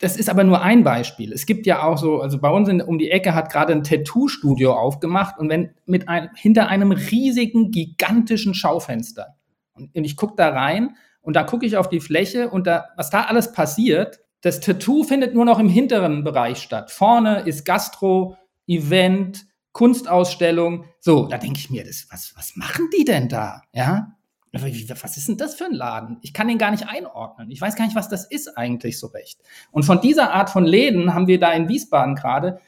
Das 0.00 0.16
ist 0.16 0.28
aber 0.28 0.42
nur 0.42 0.62
ein 0.62 0.82
Beispiel. 0.82 1.32
Es 1.32 1.46
gibt 1.46 1.64
ja 1.66 1.84
auch 1.84 1.96
so, 1.96 2.20
also 2.20 2.38
bei 2.40 2.50
uns 2.50 2.68
in, 2.68 2.80
um 2.80 2.98
die 2.98 3.10
Ecke 3.12 3.34
hat 3.34 3.52
gerade 3.52 3.72
ein 3.72 3.84
Tattoo-Studio 3.84 4.72
aufgemacht 4.72 5.38
und 5.38 5.48
wenn 5.48 5.74
mit 5.86 6.08
ein, 6.08 6.30
hinter 6.34 6.68
einem 6.68 6.90
riesigen, 6.90 7.70
gigantischen 7.70 8.54
Schaufenster. 8.54 9.36
Und, 9.74 9.94
und 9.94 10.04
ich 10.04 10.16
gucke 10.16 10.34
da 10.36 10.48
rein 10.48 10.96
und 11.20 11.36
da 11.36 11.44
gucke 11.44 11.64
ich 11.64 11.76
auf 11.76 11.88
die 11.88 12.00
Fläche 12.00 12.50
und 12.50 12.66
da, 12.66 12.86
was 12.96 13.10
da 13.10 13.22
alles 13.22 13.52
passiert, 13.52 14.20
das 14.40 14.60
Tattoo 14.60 15.04
findet 15.04 15.34
nur 15.34 15.44
noch 15.44 15.58
im 15.58 15.68
hinteren 15.68 16.24
Bereich 16.24 16.58
statt. 16.58 16.90
Vorne 16.90 17.40
ist 17.40 17.64
Gastro, 17.64 18.36
Event, 18.66 19.46
Kunstausstellung. 19.72 20.84
So, 21.00 21.26
da 21.26 21.38
denke 21.38 21.58
ich 21.58 21.70
mir, 21.70 21.84
das, 21.84 22.06
was, 22.10 22.34
was 22.36 22.56
machen 22.56 22.88
die 22.96 23.04
denn 23.04 23.28
da? 23.28 23.62
Ja? 23.72 24.14
Was 24.52 25.16
ist 25.16 25.28
denn 25.28 25.36
das 25.36 25.54
für 25.54 25.66
ein 25.66 25.74
Laden? 25.74 26.18
Ich 26.22 26.32
kann 26.32 26.48
den 26.48 26.58
gar 26.58 26.70
nicht 26.70 26.88
einordnen. 26.88 27.50
Ich 27.50 27.60
weiß 27.60 27.76
gar 27.76 27.84
nicht, 27.84 27.96
was 27.96 28.08
das 28.08 28.24
ist 28.24 28.56
eigentlich 28.56 28.98
so 28.98 29.08
recht. 29.08 29.40
Und 29.70 29.84
von 29.84 30.00
dieser 30.00 30.32
Art 30.32 30.50
von 30.50 30.64
Läden 30.64 31.14
haben 31.14 31.26
wir 31.26 31.38
da 31.38 31.52
in 31.52 31.68
Wiesbaden 31.68 32.14
gerade 32.14 32.58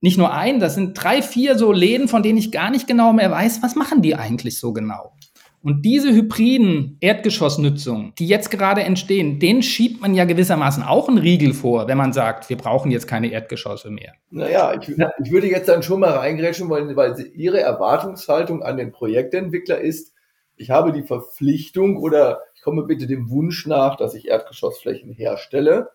nicht 0.00 0.18
nur 0.18 0.32
einen, 0.32 0.60
das 0.60 0.74
sind 0.74 0.94
drei, 0.94 1.22
vier 1.22 1.56
so 1.56 1.72
Läden, 1.72 2.08
von 2.08 2.22
denen 2.22 2.38
ich 2.38 2.52
gar 2.52 2.70
nicht 2.70 2.86
genau 2.86 3.12
mehr 3.12 3.30
weiß, 3.30 3.62
was 3.62 3.76
machen 3.76 4.02
die 4.02 4.16
eigentlich 4.16 4.58
so 4.58 4.72
genau. 4.72 5.14
Und 5.62 5.82
diese 5.82 6.12
hybriden 6.12 6.96
Erdgeschossnutzungen, 7.00 8.14
die 8.18 8.26
jetzt 8.26 8.50
gerade 8.50 8.82
entstehen, 8.82 9.38
denen 9.38 9.62
schiebt 9.62 10.00
man 10.00 10.14
ja 10.14 10.24
gewissermaßen 10.24 10.82
auch 10.82 11.08
einen 11.08 11.18
Riegel 11.18 11.54
vor, 11.54 11.86
wenn 11.86 11.98
man 11.98 12.12
sagt, 12.12 12.50
wir 12.50 12.56
brauchen 12.56 12.90
jetzt 12.90 13.06
keine 13.06 13.30
Erdgeschosse 13.30 13.90
mehr. 13.90 14.14
Naja, 14.30 14.74
ich, 14.74 14.88
ich 14.88 15.30
würde 15.30 15.46
jetzt 15.46 15.68
dann 15.68 15.84
schon 15.84 16.00
mal 16.00 16.10
reingrätschen 16.10 16.68
wollen, 16.68 16.96
weil 16.96 17.14
Ihre 17.34 17.60
Erwartungshaltung 17.60 18.62
an 18.62 18.76
den 18.76 18.90
Projektentwickler 18.90 19.78
ist, 19.78 20.12
ich 20.56 20.70
habe 20.70 20.92
die 20.92 21.02
Verpflichtung 21.02 21.96
oder 21.96 22.40
ich 22.54 22.62
komme 22.62 22.82
bitte 22.82 23.06
dem 23.06 23.30
Wunsch 23.30 23.66
nach, 23.66 23.96
dass 23.96 24.14
ich 24.14 24.28
Erdgeschossflächen 24.28 25.12
herstelle, 25.12 25.90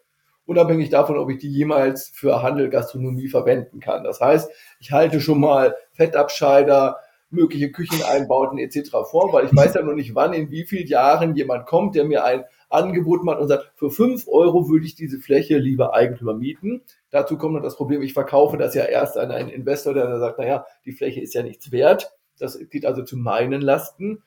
unabhängig 0.46 0.90
davon, 0.90 1.18
ob 1.18 1.30
ich 1.30 1.40
die 1.40 1.50
jemals 1.50 2.10
für 2.14 2.42
Handel, 2.42 2.70
Gastronomie 2.70 3.28
verwenden 3.28 3.80
kann. 3.80 4.04
Das 4.04 4.22
heißt, 4.22 4.50
ich 4.80 4.92
halte 4.92 5.20
schon 5.20 5.40
mal 5.40 5.76
Fettabscheider, 5.94 6.98
mögliche 7.30 7.72
Kücheneinbauten 7.72 8.58
etc. 8.58 8.92
vor, 9.10 9.34
weil 9.34 9.46
ich 9.46 9.56
weiß 9.56 9.74
ja 9.74 9.82
noch 9.82 9.94
nicht, 9.94 10.16
wann, 10.16 10.34
in 10.34 10.50
wie 10.50 10.66
vielen 10.66 10.88
Jahren 10.88 11.36
jemand 11.36 11.66
kommt, 11.66 11.96
der 11.96 12.06
mir 12.06 12.24
ein 12.24 12.46
Angebot 12.70 13.24
macht 13.24 13.40
und 13.40 13.48
sagt, 13.48 13.72
für 13.76 13.90
fünf 13.90 14.28
Euro 14.28 14.70
würde 14.70 14.86
ich 14.86 14.96
diese 14.96 15.20
Fläche 15.20 15.58
lieber 15.58 15.94
Eigentümer 15.94 16.34
mieten. 16.34 16.82
Dazu 17.10 17.38
kommt 17.38 17.56
noch 17.56 17.62
das 17.62 17.78
Problem, 17.78 18.02
ich 18.02 18.14
verkaufe 18.14 18.58
das 18.58 18.76
ja 18.76 18.84
erst 18.84 19.18
an 19.18 19.32
einen 19.32 19.50
Investor, 19.50 19.94
der 19.94 20.20
sagt, 20.20 20.40
naja, 20.40 20.66
die 20.86 20.92
Fläche 20.94 21.22
ist 21.22 21.34
ja 21.34 21.44
nichts 21.44 21.72
wert. 21.72 22.12
Das 22.40 22.60
geht 22.70 22.86
also 22.86 23.04
zu 23.04 23.18
meinen 23.18 23.62
Lasten. 23.62 24.24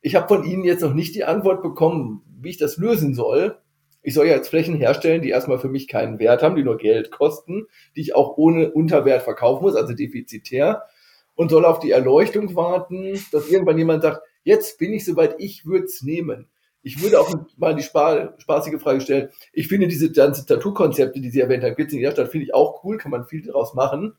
Ich 0.00 0.16
habe 0.16 0.28
von 0.28 0.44
Ihnen 0.44 0.64
jetzt 0.64 0.82
noch 0.82 0.94
nicht 0.94 1.14
die 1.14 1.24
Antwort 1.24 1.62
bekommen, 1.62 2.22
wie 2.40 2.50
ich 2.50 2.58
das 2.58 2.76
lösen 2.76 3.14
soll. 3.14 3.58
Ich 4.02 4.14
soll 4.14 4.26
ja 4.26 4.34
jetzt 4.34 4.48
Flächen 4.48 4.74
herstellen, 4.74 5.22
die 5.22 5.30
erstmal 5.30 5.60
für 5.60 5.68
mich 5.68 5.86
keinen 5.86 6.18
Wert 6.18 6.42
haben, 6.42 6.56
die 6.56 6.64
nur 6.64 6.76
Geld 6.76 7.12
kosten, 7.12 7.66
die 7.94 8.00
ich 8.00 8.14
auch 8.16 8.36
ohne 8.36 8.72
Unterwert 8.72 9.22
verkaufen 9.22 9.62
muss, 9.62 9.76
also 9.76 9.94
defizitär, 9.94 10.82
und 11.34 11.50
soll 11.50 11.64
auf 11.64 11.78
die 11.78 11.90
Erleuchtung 11.90 12.54
warten, 12.54 13.18
dass 13.32 13.48
irgendwann 13.48 13.78
jemand 13.78 14.02
sagt, 14.02 14.22
jetzt 14.44 14.78
bin 14.78 14.92
ich 14.92 15.04
soweit, 15.04 15.36
ich 15.38 15.64
würde 15.66 15.84
es 15.84 16.02
nehmen. 16.02 16.48
Ich 16.82 17.00
würde 17.00 17.20
auch 17.20 17.32
mal 17.56 17.76
die 17.76 17.82
spaßige 17.82 18.80
Frage 18.80 19.00
stellen. 19.00 19.28
Ich 19.52 19.68
finde 19.68 19.86
diese 19.86 20.10
ganzen 20.10 20.46
Tattoo-Konzepte, 20.46 21.20
die 21.20 21.30
Sie 21.30 21.40
erwähnt 21.40 21.62
haben, 21.62 21.76
Kids 21.76 21.92
in 21.92 22.00
der 22.00 22.10
Stadt, 22.10 22.28
finde 22.28 22.46
ich 22.46 22.54
auch 22.54 22.82
cool, 22.82 22.98
kann 22.98 23.12
man 23.12 23.24
viel 23.24 23.42
daraus 23.42 23.74
machen. 23.74 24.14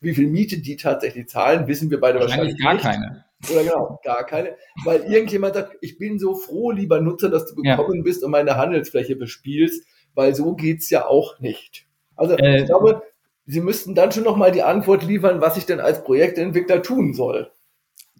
Wie 0.00 0.14
viel 0.14 0.28
Miete 0.28 0.58
die 0.58 0.76
tatsächlich 0.76 1.28
zahlen, 1.28 1.66
wissen 1.66 1.90
wir 1.90 1.98
beide 1.98 2.20
wahrscheinlich, 2.20 2.62
wahrscheinlich 2.62 2.84
gar 2.84 2.92
nicht. 2.92 3.00
keine. 3.00 3.24
Oder 3.50 3.64
genau, 3.64 4.00
gar 4.04 4.24
keine. 4.26 4.56
Weil 4.84 5.02
irgendjemand 5.04 5.54
sagt, 5.54 5.76
ich 5.80 5.96
bin 5.96 6.18
so 6.18 6.34
froh, 6.34 6.72
lieber 6.72 7.00
Nutzer, 7.00 7.30
dass 7.30 7.46
du 7.46 7.54
gekommen 7.54 7.96
ja. 7.96 8.02
bist 8.02 8.22
und 8.22 8.30
meine 8.30 8.56
Handelsfläche 8.56 9.16
bespielst, 9.16 9.86
weil 10.14 10.34
so 10.34 10.54
geht's 10.54 10.90
ja 10.90 11.06
auch 11.06 11.40
nicht. 11.40 11.86
Also 12.16 12.36
äh, 12.36 12.60
ich 12.60 12.66
glaube, 12.66 13.02
Sie 13.46 13.60
müssten 13.60 13.94
dann 13.94 14.12
schon 14.12 14.24
nochmal 14.24 14.52
die 14.52 14.62
Antwort 14.62 15.02
liefern, 15.02 15.40
was 15.40 15.56
ich 15.56 15.66
denn 15.66 15.80
als 15.80 16.02
Projektentwickler 16.04 16.82
tun 16.82 17.12
soll. 17.12 17.50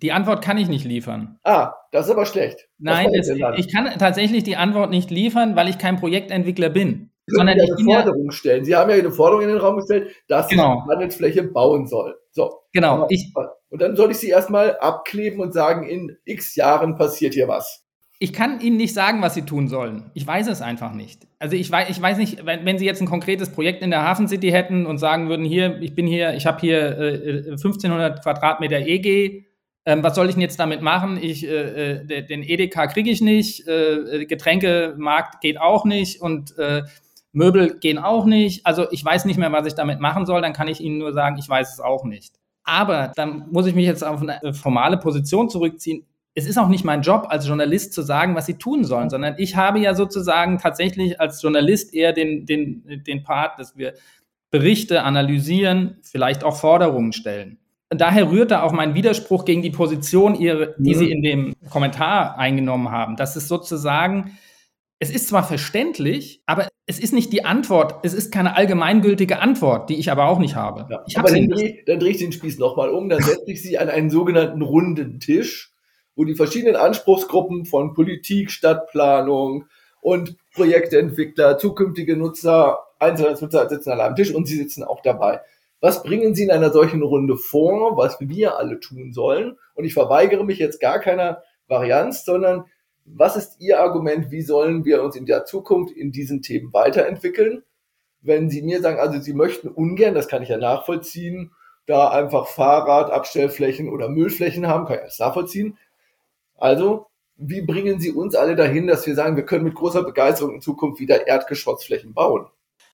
Die 0.02 0.12
Antwort 0.12 0.44
kann 0.44 0.58
ich 0.58 0.68
nicht 0.68 0.84
liefern. 0.84 1.38
Ah, 1.44 1.74
das 1.92 2.06
ist 2.06 2.12
aber 2.12 2.26
schlecht. 2.26 2.68
Nein, 2.78 3.10
es, 3.14 3.28
ich 3.56 3.72
kann 3.72 3.86
tatsächlich 3.98 4.44
die 4.44 4.56
Antwort 4.56 4.90
nicht 4.90 5.10
liefern, 5.10 5.56
weil 5.56 5.68
ich 5.68 5.78
kein 5.78 5.96
Projektentwickler 5.96 6.68
bin. 6.68 7.10
Sie 7.26 7.36
sondern 7.36 7.58
eine 7.58 7.82
Forderung 7.82 8.26
ja, 8.26 8.32
stellen. 8.32 8.64
Sie 8.64 8.76
haben 8.76 8.90
ja 8.90 8.96
eine 8.96 9.10
Forderung 9.10 9.44
in 9.44 9.48
den 9.48 9.58
Raum 9.58 9.76
gestellt, 9.76 10.14
dass 10.28 10.48
genau. 10.48 10.82
ich 10.84 10.92
Handelsfläche 10.92 11.44
bauen 11.44 11.86
soll. 11.86 12.16
So. 12.32 12.60
Genau. 12.72 13.06
Ich, 13.08 13.32
und 13.70 13.80
dann 13.80 13.96
soll 13.96 14.10
ich 14.10 14.18
sie 14.18 14.28
erstmal 14.28 14.76
abkleben 14.78 15.40
und 15.40 15.54
sagen, 15.54 15.88
in 15.88 16.18
x 16.24 16.54
Jahren 16.54 16.96
passiert 16.96 17.32
hier 17.32 17.48
was. 17.48 17.83
Ich 18.20 18.32
kann 18.32 18.60
Ihnen 18.60 18.76
nicht 18.76 18.94
sagen, 18.94 19.22
was 19.22 19.34
Sie 19.34 19.42
tun 19.42 19.68
sollen. 19.68 20.10
Ich 20.14 20.26
weiß 20.26 20.46
es 20.48 20.62
einfach 20.62 20.94
nicht. 20.94 21.26
Also 21.38 21.56
ich 21.56 21.70
weiß, 21.70 21.90
ich 21.90 22.00
weiß 22.00 22.16
nicht, 22.16 22.46
wenn, 22.46 22.64
wenn 22.64 22.78
Sie 22.78 22.86
jetzt 22.86 23.00
ein 23.00 23.08
konkretes 23.08 23.50
Projekt 23.50 23.82
in 23.82 23.90
der 23.90 24.02
Hafen 24.02 24.28
City 24.28 24.50
hätten 24.50 24.86
und 24.86 24.98
sagen 24.98 25.28
würden, 25.28 25.44
hier, 25.44 25.80
ich 25.82 25.94
bin 25.94 26.06
hier, 26.06 26.34
ich 26.34 26.46
habe 26.46 26.60
hier 26.60 26.98
äh, 26.98 27.50
1500 27.50 28.22
Quadratmeter 28.22 28.78
EG, 28.78 29.44
ähm, 29.86 30.02
was 30.02 30.14
soll 30.14 30.28
ich 30.28 30.34
denn 30.34 30.42
jetzt 30.42 30.58
damit 30.58 30.80
machen? 30.80 31.18
Ich, 31.20 31.46
äh, 31.46 31.98
äh 31.98 32.22
den 32.22 32.42
Edeka 32.42 32.86
kriege 32.86 33.10
ich 33.10 33.20
nicht, 33.20 33.66
äh, 33.68 34.24
Getränkemarkt 34.26 35.40
geht 35.40 35.60
auch 35.60 35.84
nicht 35.84 36.22
und 36.22 36.56
äh, 36.56 36.84
Möbel 37.32 37.78
gehen 37.78 37.98
auch 37.98 38.24
nicht. 38.24 38.64
Also 38.64 38.90
ich 38.92 39.04
weiß 39.04 39.24
nicht 39.24 39.38
mehr, 39.38 39.52
was 39.52 39.66
ich 39.66 39.74
damit 39.74 40.00
machen 40.00 40.24
soll. 40.24 40.40
Dann 40.40 40.52
kann 40.52 40.68
ich 40.68 40.80
Ihnen 40.80 40.98
nur 40.98 41.12
sagen, 41.12 41.36
ich 41.38 41.48
weiß 41.48 41.74
es 41.74 41.80
auch 41.80 42.04
nicht. 42.04 42.34
Aber 42.62 43.12
dann 43.14 43.48
muss 43.50 43.66
ich 43.66 43.74
mich 43.74 43.84
jetzt 43.84 44.02
auf 44.02 44.22
eine 44.22 44.54
formale 44.54 44.96
Position 44.96 45.50
zurückziehen. 45.50 46.06
Es 46.34 46.46
ist 46.46 46.58
auch 46.58 46.68
nicht 46.68 46.84
mein 46.84 47.02
Job 47.02 47.26
als 47.28 47.46
Journalist 47.46 47.92
zu 47.92 48.02
sagen, 48.02 48.34
was 48.34 48.46
sie 48.46 48.54
tun 48.54 48.84
sollen, 48.84 49.08
sondern 49.08 49.34
ich 49.38 49.56
habe 49.56 49.78
ja 49.78 49.94
sozusagen 49.94 50.58
tatsächlich 50.58 51.20
als 51.20 51.40
Journalist 51.40 51.94
eher 51.94 52.12
den, 52.12 52.44
den, 52.44 53.04
den 53.04 53.22
Part, 53.22 53.58
dass 53.58 53.76
wir 53.76 53.94
Berichte 54.50 55.02
analysieren, 55.02 55.98
vielleicht 56.02 56.44
auch 56.44 56.56
Forderungen 56.56 57.12
stellen 57.12 57.58
daher 58.00 58.30
rührt 58.30 58.50
da 58.50 58.62
auch 58.62 58.72
mein 58.72 58.94
Widerspruch 58.94 59.44
gegen 59.44 59.62
die 59.62 59.70
Position, 59.70 60.34
ihre, 60.34 60.74
die 60.78 60.94
mhm. 60.94 60.98
Sie 60.98 61.10
in 61.10 61.22
dem 61.22 61.54
Kommentar 61.70 62.38
eingenommen 62.38 62.90
haben. 62.90 63.16
Das 63.16 63.36
ist 63.36 63.48
sozusagen, 63.48 64.38
es 64.98 65.10
ist 65.10 65.28
zwar 65.28 65.44
verständlich, 65.44 66.42
aber 66.46 66.68
es 66.86 66.98
ist 66.98 67.12
nicht 67.12 67.32
die 67.32 67.44
Antwort, 67.44 68.04
es 68.04 68.14
ist 68.14 68.32
keine 68.32 68.56
allgemeingültige 68.56 69.40
Antwort, 69.40 69.90
die 69.90 69.96
ich 69.96 70.10
aber 70.10 70.26
auch 70.26 70.38
nicht 70.38 70.54
habe. 70.54 70.86
Ja, 70.90 71.02
aber 71.16 71.30
dann, 71.30 71.48
dreh, 71.48 71.82
dann 71.86 71.98
drehe 71.98 72.10
ich 72.10 72.18
den 72.18 72.32
Spieß 72.32 72.58
nochmal 72.58 72.90
um, 72.90 73.08
dann 73.08 73.22
setze 73.22 73.44
ich 73.46 73.62
Sie 73.62 73.78
an 73.78 73.88
einen 73.88 74.10
sogenannten 74.10 74.62
runden 74.62 75.20
Tisch, 75.20 75.73
wo 76.16 76.24
die 76.24 76.34
verschiedenen 76.34 76.76
Anspruchsgruppen 76.76 77.66
von 77.66 77.94
Politik, 77.94 78.50
Stadtplanung 78.50 79.66
und 80.00 80.36
Projektentwickler, 80.54 81.58
zukünftige 81.58 82.16
Nutzer, 82.16 82.78
Einzelnutzer 82.98 83.68
sitzen 83.68 83.90
alle 83.90 84.04
am 84.04 84.16
Tisch 84.16 84.34
und 84.34 84.46
Sie 84.46 84.56
sitzen 84.56 84.84
auch 84.84 85.02
dabei. 85.02 85.40
Was 85.80 86.02
bringen 86.02 86.34
Sie 86.34 86.44
in 86.44 86.50
einer 86.50 86.70
solchen 86.70 87.02
Runde 87.02 87.36
vor, 87.36 87.96
was 87.96 88.16
wir 88.20 88.56
alle 88.58 88.80
tun 88.80 89.12
sollen? 89.12 89.58
Und 89.74 89.84
ich 89.84 89.92
verweigere 89.92 90.44
mich 90.44 90.58
jetzt 90.58 90.80
gar 90.80 90.98
keiner 90.98 91.42
Varianz, 91.68 92.24
sondern 92.24 92.64
was 93.04 93.36
ist 93.36 93.60
Ihr 93.60 93.80
Argument, 93.80 94.30
wie 94.30 94.42
sollen 94.42 94.84
wir 94.84 95.02
uns 95.02 95.16
in 95.16 95.26
der 95.26 95.44
Zukunft 95.44 95.94
in 95.94 96.10
diesen 96.10 96.40
Themen 96.40 96.72
weiterentwickeln? 96.72 97.64
Wenn 98.22 98.48
Sie 98.48 98.62
mir 98.62 98.80
sagen, 98.80 98.98
also 98.98 99.20
Sie 99.20 99.34
möchten 99.34 99.68
ungern, 99.68 100.14
das 100.14 100.28
kann 100.28 100.42
ich 100.42 100.48
ja 100.48 100.56
nachvollziehen, 100.56 101.50
da 101.86 102.08
einfach 102.08 102.46
Fahrradabstellflächen 102.46 103.90
oder 103.90 104.08
Müllflächen 104.08 104.66
haben, 104.66 104.86
kann 104.86 104.96
ich 104.96 105.04
das 105.04 105.18
nachvollziehen. 105.18 105.76
Also, 106.64 107.06
wie 107.36 107.60
bringen 107.60 108.00
Sie 108.00 108.10
uns 108.10 108.34
alle 108.34 108.56
dahin, 108.56 108.86
dass 108.86 109.06
wir 109.06 109.14
sagen, 109.14 109.36
wir 109.36 109.44
können 109.44 109.64
mit 109.64 109.74
großer 109.74 110.02
Begeisterung 110.02 110.54
in 110.54 110.60
Zukunft 110.62 110.98
wieder 110.98 111.26
Erdgeschossflächen 111.26 112.14
bauen? 112.14 112.46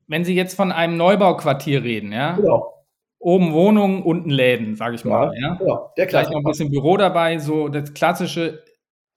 Wenn 0.09 0.25
Sie 0.25 0.35
jetzt 0.35 0.55
von 0.55 0.73
einem 0.73 0.97
Neubauquartier 0.97 1.85
reden, 1.85 2.13
ja? 2.13 2.33
Genau 2.37 2.77
oben 3.21 3.53
Wohnungen, 3.53 4.03
unten 4.03 4.31
Läden, 4.31 4.77
sage 4.77 4.95
ich 4.97 5.05
mal. 5.05 5.33
Ja, 5.39 5.59
ja. 5.65 5.93
der 5.97 6.09
Vielleicht 6.09 6.31
noch 6.31 6.39
ein 6.39 6.45
bisschen 6.45 6.71
Büro 6.71 6.97
dabei, 6.97 7.39
so 7.39 7.69
das 7.69 7.95
klassische 7.95 8.65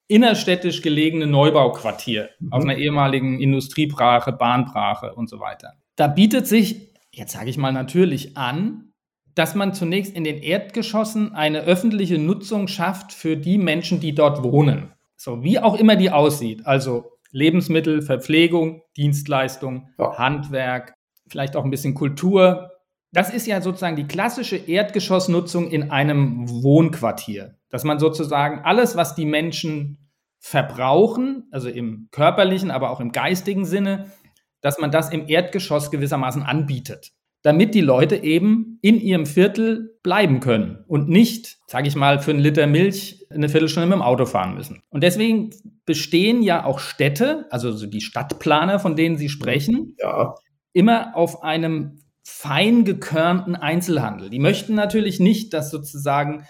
innerstädtisch 0.10 0.82
gelegene 0.82 1.26
Neubauquartier 1.26 2.30
mhm. 2.40 2.54
auf 2.54 2.64
einer 2.64 2.76
ehemaligen 2.76 3.40
Industriebrache, 3.40 4.34
Bahnbrache 4.34 5.16
und 5.16 5.30
so 5.30 5.40
weiter. 5.40 5.74
Da 5.96 6.08
bietet 6.08 6.46
sich, 6.46 6.94
jetzt 7.12 7.32
sage 7.32 7.50
ich 7.50 7.58
mal 7.58 7.72
natürlich 7.72 8.36
an, 8.36 8.93
dass 9.36 9.56
man 9.56 9.74
zunächst 9.74 10.16
in 10.16 10.24
den 10.24 10.42
Erdgeschossen 10.42 11.34
eine 11.34 11.62
öffentliche 11.62 12.18
Nutzung 12.18 12.68
schafft 12.68 13.14
für 13.14 13.36
die 13.36 13.58
Menschen, 13.58 14.00
die 14.00 14.14
dort 14.14 14.44
wohnen. 14.44 14.94
So 15.16 15.44
wie 15.44 15.60
auch 15.60 15.80
immer 15.80 15.96
die 15.96 16.12
aussieht. 16.12 16.66
Also 16.66 17.12
Lebensmittel, 17.32 18.02
Verpflegung, 18.02 18.84
Dienstleistung, 18.96 19.90
ja. 19.98 20.18
Handwerk, 20.18 20.94
vielleicht 21.28 21.56
auch 21.56 21.64
ein 21.64 21.72
bisschen 21.72 21.96
Kultur, 21.96 22.70
das 23.14 23.32
ist 23.32 23.46
ja 23.46 23.62
sozusagen 23.62 23.96
die 23.96 24.08
klassische 24.08 24.58
Erdgeschossnutzung 24.58 25.70
in 25.70 25.92
einem 25.92 26.50
Wohnquartier. 26.64 27.56
Dass 27.70 27.84
man 27.84 28.00
sozusagen 28.00 28.62
alles, 28.64 28.96
was 28.96 29.14
die 29.14 29.26
Menschen 29.26 30.10
verbrauchen, 30.40 31.48
also 31.52 31.70
im 31.70 32.10
körperlichen, 32.12 32.72
aber 32.72 32.90
auch 32.90 33.00
im 33.00 33.12
geistigen 33.12 33.66
Sinne, 33.66 34.12
dass 34.62 34.80
man 34.80 34.92
das 34.92 35.12
im 35.12 35.28
Erdgeschoss 35.28 35.92
gewissermaßen 35.92 36.42
anbietet, 36.42 37.12
damit 37.44 37.76
die 37.76 37.82
Leute 37.82 38.16
eben 38.16 38.80
in 38.82 39.00
ihrem 39.00 39.26
Viertel 39.26 39.98
bleiben 40.02 40.40
können 40.40 40.84
und 40.88 41.10
nicht, 41.10 41.58
sage 41.68 41.88
ich 41.88 41.96
mal, 41.96 42.20
für 42.20 42.32
einen 42.32 42.40
Liter 42.40 42.68
Milch 42.68 43.28
eine 43.30 43.50
Viertelstunde 43.50 43.88
mit 43.88 43.98
dem 43.98 44.02
Auto 44.02 44.26
fahren 44.26 44.56
müssen. 44.56 44.82
Und 44.90 45.04
deswegen 45.04 45.52
bestehen 45.86 46.42
ja 46.42 46.66
auch 46.66 46.80
Städte, 46.80 47.46
also 47.50 47.86
die 47.86 48.02
Stadtplaner, 48.02 48.80
von 48.80 48.96
denen 48.96 49.18
Sie 49.18 49.30
sprechen, 49.30 49.96
ja. 50.00 50.36
immer 50.72 51.16
auf 51.16 51.44
einem 51.44 52.00
fein 52.24 52.86
gekörnten 52.86 53.56
Einzelhandel. 53.56 54.30
Die 54.30 54.40
möchten 54.40 54.76
natürlich 54.76 55.20
nicht, 55.20 55.54
dass 55.54 55.70
sozusagen 55.70 56.46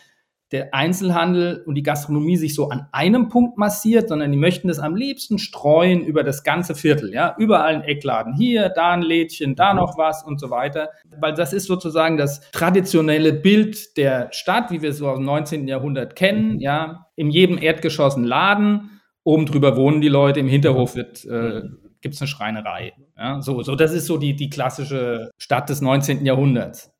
der 0.53 0.73
Einzelhandel 0.73 1.63
und 1.65 1.75
die 1.75 1.83
Gastronomie 1.83 2.37
sich 2.37 2.53
so 2.53 2.69
an 2.69 2.87
einem 2.91 3.27
Punkt 3.27 3.57
massiert, 3.57 4.07
sondern 4.07 4.31
die 4.31 4.37
möchten 4.37 4.67
das 4.67 4.77
am 4.77 4.95
liebsten 4.95 5.39
streuen 5.39 6.01
über 6.01 6.23
das 6.23 6.43
ganze 6.43 6.75
Viertel, 6.75 7.11
ja, 7.11 7.35
überall 7.39 7.73
ein 7.73 7.81
Eckladen, 7.81 8.33
hier, 8.33 8.69
da 8.69 8.91
ein 8.91 9.01
Lädchen, 9.01 9.55
da 9.55 9.73
noch 9.73 9.97
was 9.97 10.23
und 10.23 10.39
so 10.39 10.51
weiter, 10.51 10.91
weil 11.19 11.33
das 11.33 11.53
ist 11.53 11.65
sozusagen 11.65 12.17
das 12.17 12.39
traditionelle 12.51 13.33
Bild 13.33 13.97
der 13.97 14.29
Stadt, 14.31 14.71
wie 14.71 14.83
wir 14.83 14.91
es 14.91 14.99
so 14.99 15.09
aus 15.09 15.17
dem 15.17 15.25
19. 15.25 15.67
Jahrhundert 15.67 16.15
kennen, 16.15 16.59
ja, 16.59 17.07
in 17.15 17.31
jedem 17.31 17.57
Erdgeschoss 17.57 18.15
ein 18.15 18.23
Laden, 18.23 19.01
oben 19.23 19.47
drüber 19.47 19.75
wohnen 19.75 20.01
die 20.01 20.07
Leute, 20.07 20.39
im 20.39 20.47
Hinterhof 20.47 20.95
wird 20.95 21.25
äh, 21.25 21.63
gibt 22.01 22.15
es 22.15 22.21
eine 22.21 22.27
Schreinerei. 22.27 22.93
Ja, 23.17 23.41
so, 23.41 23.63
so, 23.63 23.75
das 23.75 23.93
ist 23.93 24.05
so 24.05 24.17
die, 24.17 24.35
die 24.35 24.49
klassische 24.49 25.31
Stadt 25.37 25.69
des 25.69 25.81
19. 25.81 26.25
Jahrhunderts. 26.25 26.92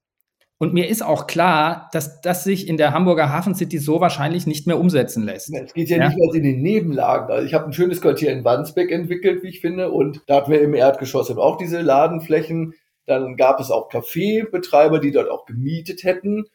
Und 0.63 0.73
mir 0.73 0.88
ist 0.88 1.04
auch 1.04 1.28
klar, 1.28 1.89
dass 1.91 2.21
das 2.21 2.45
sich 2.45 2.69
in 2.69 2.78
der 2.78 2.93
Hamburger 2.93 3.30
Hafen 3.30 3.54
City 3.54 3.80
so 3.80 3.99
wahrscheinlich 3.99 4.47
nicht 4.47 4.65
mehr 4.65 4.80
umsetzen 4.80 5.26
lässt. 5.26 5.54
Es 5.54 5.73
geht 5.73 5.89
ja, 5.89 5.97
ja? 5.97 6.08
nicht 6.08 6.17
mehr 6.17 6.34
in 6.34 6.43
den 6.43 6.62
Nebenlagen. 6.62 7.30
Also 7.30 7.45
ich 7.45 7.54
habe 7.54 7.65
ein 7.65 7.73
schönes 7.73 7.99
Quartier 7.99 8.32
in 8.32 8.45
Wandsbek 8.45 8.89
entwickelt, 8.89 9.43
wie 9.43 9.49
ich 9.49 9.60
finde, 9.60 9.91
und 9.91 10.21
da 10.26 10.38
hatten 10.38 10.54
wir 10.54 10.62
im 10.62 10.73
Erdgeschoss 10.73 11.30
auch 11.32 11.58
diese 11.58 11.82
Ladenflächen. 11.82 12.76
Dann 13.08 13.36
gab 13.36 13.60
es 13.60 13.71
auch 13.71 13.89
Kaffeebetreiber, 13.89 14.99
die 14.99 15.12
dort 15.12 15.30
auch 15.30 15.45
gemietet 15.45 16.06
hätten. 16.06 16.45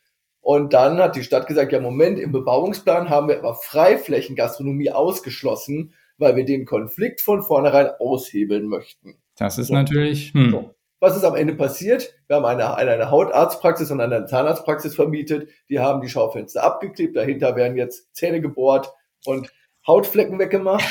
Und 0.40 0.72
dann 0.72 0.96
hat 0.96 1.14
die 1.14 1.22
Stadt 1.22 1.46
gesagt, 1.46 1.72
ja 1.72 1.80
Moment, 1.80 2.18
im 2.18 2.32
Bebauungsplan 2.32 3.10
haben 3.10 3.28
wir 3.28 3.38
aber 3.38 3.56
Freiflächengastronomie 3.56 4.90
ausgeschlossen 4.90 5.92
weil 6.18 6.36
wir 6.36 6.44
den 6.44 6.66
Konflikt 6.66 7.20
von 7.20 7.42
vornherein 7.42 7.90
aushebeln 7.98 8.66
möchten. 8.66 9.16
Das 9.36 9.58
ist 9.58 9.68
so. 9.68 9.74
natürlich. 9.74 10.34
Hm. 10.34 10.50
So. 10.50 10.74
Was 11.00 11.16
ist 11.16 11.24
am 11.24 11.36
Ende 11.36 11.54
passiert? 11.54 12.14
Wir 12.26 12.36
haben 12.36 12.44
eine, 12.44 12.76
eine, 12.76 13.10
Hautarztpraxis 13.10 13.90
und 13.90 14.00
eine 14.00 14.26
Zahnarztpraxis 14.26 14.94
vermietet. 14.94 15.48
Die 15.68 15.78
haben 15.78 16.00
die 16.00 16.08
Schaufenster 16.08 16.64
abgeklebt. 16.64 17.16
Dahinter 17.16 17.54
werden 17.54 17.76
jetzt 17.76 18.14
Zähne 18.14 18.40
gebohrt 18.40 18.92
und 19.24 19.52
Hautflecken 19.86 20.38
weggemacht. 20.38 20.84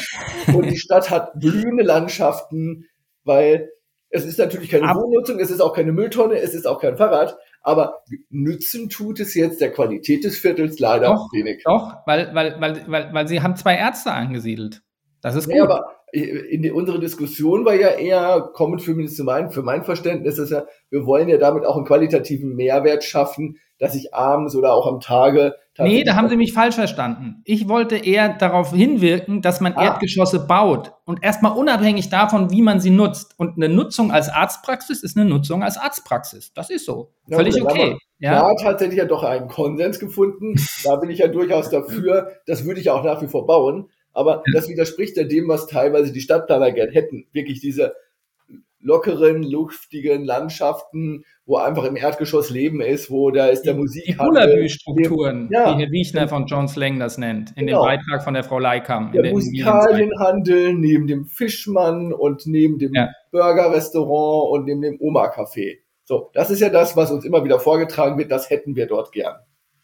und 0.54 0.70
die 0.70 0.78
Stadt 0.78 1.10
hat 1.10 1.39
blühende 1.39 1.84
Landschaften, 1.84 2.86
weil 3.26 3.70
es 4.10 4.26
ist 4.26 4.39
natürlich 4.39 4.70
keine 4.70 4.88
Wohnnutzung, 4.88 5.39
es 5.39 5.52
ist 5.52 5.62
auch 5.62 5.74
keine 5.74 5.91
Mülltonne, 5.91 6.36
es 6.36 6.54
ist 6.54 6.65
auch 6.65 6.80
kein 6.80 6.96
Fahrrad, 6.96 7.38
Aber 7.62 8.04
nützen 8.30 8.89
tut 8.89 9.20
es 9.20 9.34
jetzt 9.34 9.60
der 9.60 9.72
Qualität 9.72 10.24
des 10.24 10.38
Viertels 10.38 10.80
leider 10.80 11.08
Doch, 11.08 11.28
wenig. 11.34 11.63
Doch, 11.65 11.98
weil, 12.06 12.34
weil, 12.34 12.60
weil, 12.62 12.86
weil, 12.88 13.13
weil 13.13 13.28
sie 13.28 13.41
haben 13.41 13.58
zwei 13.58 13.76
Ärzte 13.76 14.12
angesiedelt. 14.12 14.82
Das 15.22 15.36
ist 15.36 15.48
gut. 15.48 15.56
Ja, 15.56 15.63
aber 15.63 15.97
in 16.12 16.62
die, 16.62 16.72
unsere 16.72 17.00
Diskussion 17.00 17.65
war 17.65 17.76
ja 17.76 17.89
eher, 17.89 18.50
kommend 18.54 18.82
für, 18.82 18.96
mein, 19.24 19.52
für 19.52 19.62
mein 19.62 19.84
Verständnis, 19.84 20.38
ist 20.38 20.52
ja, 20.52 20.65
wir 20.89 21.06
wollen 21.06 21.28
ja 21.28 21.38
damit 21.38 21.65
auch 21.65 21.76
einen 21.76 21.86
qualitativen 21.86 22.56
Mehrwert 22.56 23.04
schaffen, 23.04 23.58
dass 23.80 23.93
ich 23.93 24.13
abends 24.13 24.56
oder 24.56 24.74
auch 24.74 24.88
am 24.88 25.00
Tage. 25.00 25.54
Nee, 25.78 26.04
da 26.04 26.15
haben 26.15 26.30
Sie 26.30 26.38
mich 26.38 26.54
falsch 26.54 26.76
verstanden. 26.76 27.41
Ich 27.46 27.67
wollte 27.67 27.98
eher 27.98 28.30
darauf 28.30 28.74
hinwirken, 28.74 29.41
dass 29.41 29.62
man 29.62 29.74
ah. 29.74 29.84
Erdgeschosse 29.84 30.48
baut 30.48 30.93
und 31.06 31.24
erstmal 31.24 31.56
unabhängig 31.56 32.10
davon, 32.10 32.50
wie 32.52 32.63
man 32.63 32.80
sie 32.80 32.89
nutzt. 32.89 33.36
Und 33.38 33.58
eine 33.58 33.70
Nutzung 33.70 34.12
als 34.12 34.30
Arztpraxis 34.30 35.04
ist 35.04 35.17
eine 35.17 35.30
Nutzung 35.30 35.62
als 35.62 35.78
Arztpraxis. 35.78 36.54
Das 36.54 36.70
ist 36.72 36.86
so. 36.86 37.12
Ja, 37.28 37.38
Völlig 37.38 37.62
okay. 37.62 37.98
Ja. 38.20 38.32
Da 38.32 38.50
hat 38.50 38.60
tatsächlich 38.62 38.98
ja 38.98 39.06
doch 39.06 39.24
einen 39.24 39.48
Konsens 39.48 40.00
gefunden. 40.00 40.56
Da 40.84 40.96
bin 40.96 41.12
ich 41.12 41.20
ja 41.20 41.28
durchaus 41.28 41.70
dafür. 41.70 42.32
Das 42.48 42.65
würde 42.65 42.80
ich 42.80 42.89
auch 42.89 43.04
nach 43.04 43.22
wie 43.22 43.28
vor 43.28 43.46
bauen. 43.46 43.89
Aber 44.18 44.42
das 44.52 44.68
widerspricht 44.68 45.16
ja 45.16 45.26
dem, 45.26 45.48
was 45.48 45.68
teilweise 45.68 46.12
die 46.12 46.22
Stadtplaner 46.22 46.72
gern 46.72 46.90
hätten. 46.90 47.28
Wirklich 47.34 47.62
diese 47.62 47.94
lockeren, 48.80 49.44
luftigen 49.44 50.24
Landschaften, 50.26 51.24
wo 51.46 51.58
einfach 51.58 51.84
im 51.84 51.96
Erdgeschoss 51.96 52.50
Leben 52.50 52.82
ist, 52.82 53.12
wo 53.12 53.30
da 53.30 53.46
ist 53.46 53.64
der 53.64 53.76
Musik. 53.76 54.06
Die 54.06 54.14
Bullabü-Strukturen, 54.14 55.50
ja. 55.52 55.78
wie 55.78 55.84
Herr 55.84 55.92
Wiechner 55.92 56.28
von 56.28 56.48
John 56.48 56.68
Slang 56.68 57.00
das 57.00 57.20
nennt, 57.20 57.52
in 57.56 57.68
genau. 57.68 57.84
dem 57.84 57.98
Beitrag 57.98 58.24
von 58.24 58.34
der 58.34 58.44
Frau 58.44 58.58
Leikam. 58.58 59.12
Der 59.12 59.32
Musikalienhandel 59.32 60.74
neben 60.74 61.06
dem 61.06 61.26
Fischmann 61.26 62.12
und 62.12 62.48
neben 62.48 62.80
dem 62.80 62.96
ja. 62.96 63.10
Burgerrestaurant 63.32 64.52
und 64.52 64.66
neben 64.66 64.82
dem 64.82 65.00
Oma-Café. 65.00 65.78
So, 66.04 66.32
das 66.34 66.50
ist 66.50 66.62
ja 66.62 66.70
das, 66.70 66.98
was 66.98 67.12
uns 67.12 67.24
immer 67.24 67.44
wieder 67.44 67.60
vorgetragen 67.60 68.18
wird, 68.18 68.32
das 68.32 68.50
hätten 68.50 68.76
wir 68.76 68.88
dort 68.88 69.12
gern 69.12 69.36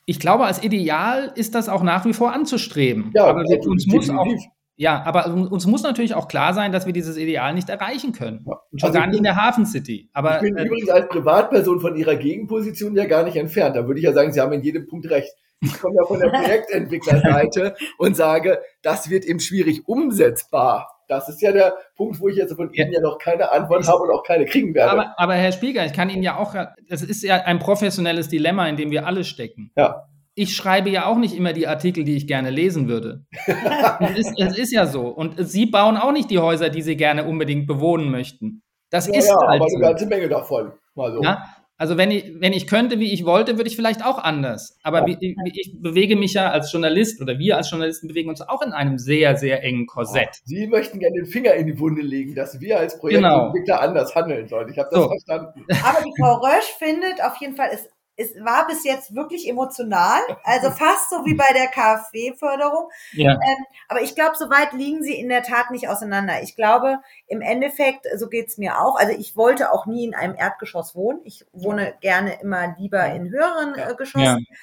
ich 0.05 0.19
glaube, 0.19 0.45
als 0.45 0.63
Ideal 0.63 1.31
ist 1.35 1.55
das 1.55 1.69
auch 1.69 1.83
nach 1.83 2.05
wie 2.05 2.13
vor 2.13 2.33
anzustreben. 2.33 3.11
Ja, 3.15 3.25
aber 3.25 3.43
wir, 3.43 3.59
uns 3.67 3.87
muss 3.87 4.09
auch, 4.09 4.27
ja, 4.75 5.03
aber 5.05 5.27
uns 5.27 5.67
muss 5.67 5.83
natürlich 5.83 6.15
auch 6.15 6.27
klar 6.27 6.53
sein, 6.53 6.71
dass 6.71 6.85
wir 6.85 6.93
dieses 6.93 7.15
Ideal 7.15 7.53
nicht 7.53 7.69
erreichen 7.69 8.11
können. 8.11 8.43
Ja. 8.47 8.59
Und 8.71 8.81
schon 8.81 8.87
also 8.87 8.99
gar 8.99 9.07
nicht 9.07 9.17
in 9.17 9.23
der 9.23 9.35
Hafen 9.35 9.65
City. 9.65 10.09
Aber, 10.13 10.37
ich 10.37 10.41
bin 10.41 10.57
äh, 10.57 10.65
übrigens 10.65 10.89
als 10.89 11.07
Privatperson 11.09 11.79
von 11.79 11.95
Ihrer 11.95 12.15
Gegenposition 12.15 12.95
ja 12.95 13.05
gar 13.05 13.23
nicht 13.23 13.37
entfernt. 13.37 13.75
Da 13.75 13.87
würde 13.87 13.99
ich 13.99 14.05
ja 14.05 14.13
sagen, 14.13 14.33
Sie 14.33 14.41
haben 14.41 14.51
in 14.53 14.61
jedem 14.61 14.87
Punkt 14.87 15.09
recht. 15.09 15.31
Ich 15.61 15.79
komme 15.79 15.95
ja 15.95 16.05
von 16.05 16.19
der 16.19 16.29
Projektentwicklerseite 16.41 17.75
und 17.97 18.15
sage, 18.17 18.59
das 18.81 19.09
wird 19.09 19.25
eben 19.25 19.39
schwierig 19.39 19.87
umsetzbar. 19.87 20.92
Das 21.07 21.29
ist 21.29 21.41
ja 21.41 21.51
der 21.51 21.75
Punkt, 21.95 22.19
wo 22.19 22.29
ich 22.29 22.37
jetzt 22.37 22.53
von 22.53 22.71
Ihnen 22.73 22.91
ja, 22.91 23.01
noch 23.01 23.17
keine 23.17 23.51
Antwort 23.51 23.87
habe 23.87 24.03
und 24.03 24.11
auch 24.11 24.23
keine 24.23 24.45
kriegen 24.45 24.73
werde. 24.73 24.91
Aber, 24.91 25.13
aber 25.17 25.33
Herr 25.35 25.51
Spieger, 25.51 25.85
ich 25.85 25.93
kann 25.93 26.09
Ihnen 26.09 26.23
ja 26.23 26.37
auch, 26.37 26.55
das 26.87 27.01
ist 27.01 27.23
ja 27.23 27.43
ein 27.43 27.59
professionelles 27.59 28.29
Dilemma, 28.29 28.67
in 28.67 28.77
dem 28.77 28.91
wir 28.91 29.05
alle 29.05 29.23
stecken. 29.23 29.71
Ja. 29.75 30.07
Ich 30.35 30.55
schreibe 30.55 30.89
ja 30.89 31.05
auch 31.05 31.17
nicht 31.17 31.35
immer 31.35 31.53
die 31.53 31.67
Artikel, 31.67 32.03
die 32.03 32.15
ich 32.15 32.25
gerne 32.25 32.49
lesen 32.49 32.87
würde. 32.87 33.25
es, 33.99 34.17
ist, 34.17 34.33
es, 34.39 34.57
ist, 34.57 34.71
ja 34.71 34.87
so. 34.87 35.07
Und 35.07 35.35
Sie 35.37 35.67
bauen 35.67 35.95
auch 35.95 36.11
nicht 36.11 36.31
die 36.31 36.39
Häuser, 36.39 36.69
die 36.69 36.81
Sie 36.81 36.97
gerne 36.97 37.25
unbedingt 37.25 37.67
bewohnen 37.67 38.09
möchten. 38.09 38.63
Das 38.89 39.07
ja, 39.07 39.13
ist 39.13 39.27
ja, 39.27 39.35
halt 39.47 39.61
aber 39.61 39.69
so. 39.69 39.77
eine 39.77 39.85
ganze 39.85 40.05
Menge 40.07 40.29
davon. 40.29 40.71
Mal 40.95 41.11
so. 41.11 41.21
Ja? 41.21 41.43
Also 41.77 41.97
wenn 41.97 42.11
ich, 42.11 42.39
wenn 42.39 42.53
ich 42.53 42.67
könnte, 42.67 42.99
wie 42.99 43.11
ich 43.11 43.25
wollte, 43.25 43.57
würde 43.57 43.69
ich 43.69 43.75
vielleicht 43.75 44.05
auch 44.05 44.19
anders. 44.19 44.77
Aber 44.83 45.05
wie, 45.07 45.17
wie, 45.19 45.35
ich 45.59 45.73
bewege 45.81 46.15
mich 46.15 46.33
ja 46.33 46.51
als 46.51 46.71
Journalist 46.71 47.21
oder 47.21 47.39
wir 47.39 47.57
als 47.57 47.71
Journalisten 47.71 48.07
bewegen 48.07 48.29
uns 48.29 48.41
auch 48.41 48.61
in 48.61 48.71
einem 48.73 48.99
sehr, 48.99 49.35
sehr 49.37 49.63
engen 49.63 49.87
Korsett. 49.87 50.41
Sie 50.45 50.67
möchten 50.67 50.99
gerne 50.99 51.15
den 51.15 51.25
Finger 51.25 51.53
in 51.55 51.65
die 51.65 51.79
Wunde 51.79 52.01
legen, 52.01 52.35
dass 52.35 52.59
wir 52.59 52.79
als 52.79 52.99
Projektentwickler 52.99 53.75
genau. 53.75 53.87
anders 53.87 54.13
handeln 54.13 54.47
sollen. 54.47 54.69
Ich 54.69 54.77
habe 54.77 54.89
das 54.91 55.01
so. 55.01 55.09
verstanden. 55.09 55.65
Aber 55.83 56.03
die 56.03 56.13
Frau 56.21 56.35
Rösch 56.35 56.71
findet 56.77 57.23
auf 57.23 57.37
jeden 57.41 57.55
Fall, 57.55 57.69
es 57.73 57.89
es 58.15 58.33
war 58.43 58.67
bis 58.67 58.83
jetzt 58.83 59.15
wirklich 59.15 59.47
emotional, 59.47 60.21
also 60.43 60.69
fast 60.71 61.09
so 61.09 61.25
wie 61.25 61.33
bei 61.33 61.51
der 61.53 61.67
KfW-Förderung. 61.67 62.89
Ja. 63.13 63.31
Ähm, 63.31 63.65
aber 63.87 64.01
ich 64.01 64.15
glaube, 64.15 64.35
so 64.37 64.49
weit 64.49 64.73
liegen 64.73 65.03
sie 65.03 65.19
in 65.19 65.29
der 65.29 65.43
Tat 65.43 65.71
nicht 65.71 65.89
auseinander. 65.89 66.41
Ich 66.43 66.55
glaube, 66.55 66.99
im 67.27 67.41
Endeffekt, 67.41 68.07
so 68.15 68.29
geht's 68.29 68.57
mir 68.57 68.79
auch. 68.79 68.97
Also 68.97 69.13
ich 69.17 69.35
wollte 69.35 69.71
auch 69.71 69.85
nie 69.85 70.05
in 70.05 70.15
einem 70.15 70.35
Erdgeschoss 70.35 70.95
wohnen. 70.95 71.21
Ich 71.23 71.45
wohne 71.53 71.95
gerne 72.01 72.39
immer 72.41 72.75
lieber 72.77 73.05
in 73.07 73.29
höheren 73.29 73.75
äh, 73.75 73.95
Geschossen. 73.95 74.45
Ja. 74.49 74.55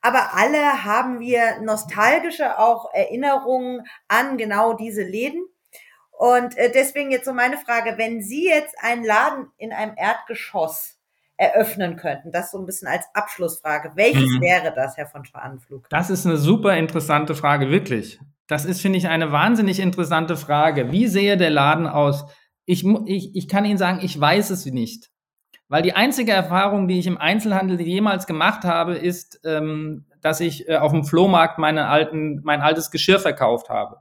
Aber 0.00 0.34
alle 0.34 0.84
haben 0.84 1.18
wir 1.18 1.60
nostalgische 1.60 2.58
auch 2.58 2.92
Erinnerungen 2.92 3.86
an 4.06 4.36
genau 4.38 4.74
diese 4.74 5.02
Läden. 5.02 5.44
Und 6.10 6.56
äh, 6.56 6.70
deswegen 6.70 7.10
jetzt 7.10 7.24
so 7.24 7.32
meine 7.32 7.58
Frage, 7.58 7.96
wenn 7.96 8.22
Sie 8.22 8.46
jetzt 8.46 8.76
einen 8.80 9.04
Laden 9.04 9.50
in 9.56 9.72
einem 9.72 9.94
Erdgeschoss 9.96 10.97
eröffnen 11.38 11.96
könnten? 11.96 12.32
Das 12.32 12.50
so 12.50 12.58
ein 12.58 12.66
bisschen 12.66 12.88
als 12.88 13.06
Abschlussfrage. 13.14 13.92
Welches 13.94 14.28
mhm. 14.28 14.40
wäre 14.42 14.72
das, 14.74 14.96
Herr 14.96 15.06
von 15.06 15.24
Schwanenflug? 15.24 15.88
Das 15.88 16.10
ist 16.10 16.26
eine 16.26 16.36
super 16.36 16.76
interessante 16.76 17.34
Frage, 17.34 17.70
wirklich. 17.70 18.20
Das 18.48 18.64
ist, 18.64 18.82
finde 18.82 18.98
ich, 18.98 19.08
eine 19.08 19.32
wahnsinnig 19.32 19.78
interessante 19.78 20.36
Frage. 20.36 20.90
Wie 20.90 21.06
sehe 21.06 21.36
der 21.36 21.50
Laden 21.50 21.86
aus? 21.86 22.26
Ich, 22.66 22.84
ich, 23.06 23.34
ich 23.34 23.48
kann 23.48 23.64
Ihnen 23.64 23.78
sagen, 23.78 24.00
ich 24.02 24.18
weiß 24.20 24.50
es 24.50 24.66
nicht. 24.66 25.10
Weil 25.68 25.82
die 25.82 25.92
einzige 25.92 26.32
Erfahrung, 26.32 26.88
die 26.88 26.98
ich 26.98 27.06
im 27.06 27.18
Einzelhandel 27.18 27.80
jemals 27.80 28.26
gemacht 28.26 28.64
habe, 28.64 28.94
ist, 28.96 29.40
ähm, 29.44 30.06
dass 30.22 30.40
ich 30.40 30.68
äh, 30.68 30.76
auf 30.76 30.92
dem 30.92 31.04
Flohmarkt 31.04 31.58
meine 31.58 31.88
alten, 31.88 32.40
mein 32.42 32.62
altes 32.62 32.90
Geschirr 32.90 33.20
verkauft 33.20 33.68
habe. 33.68 33.98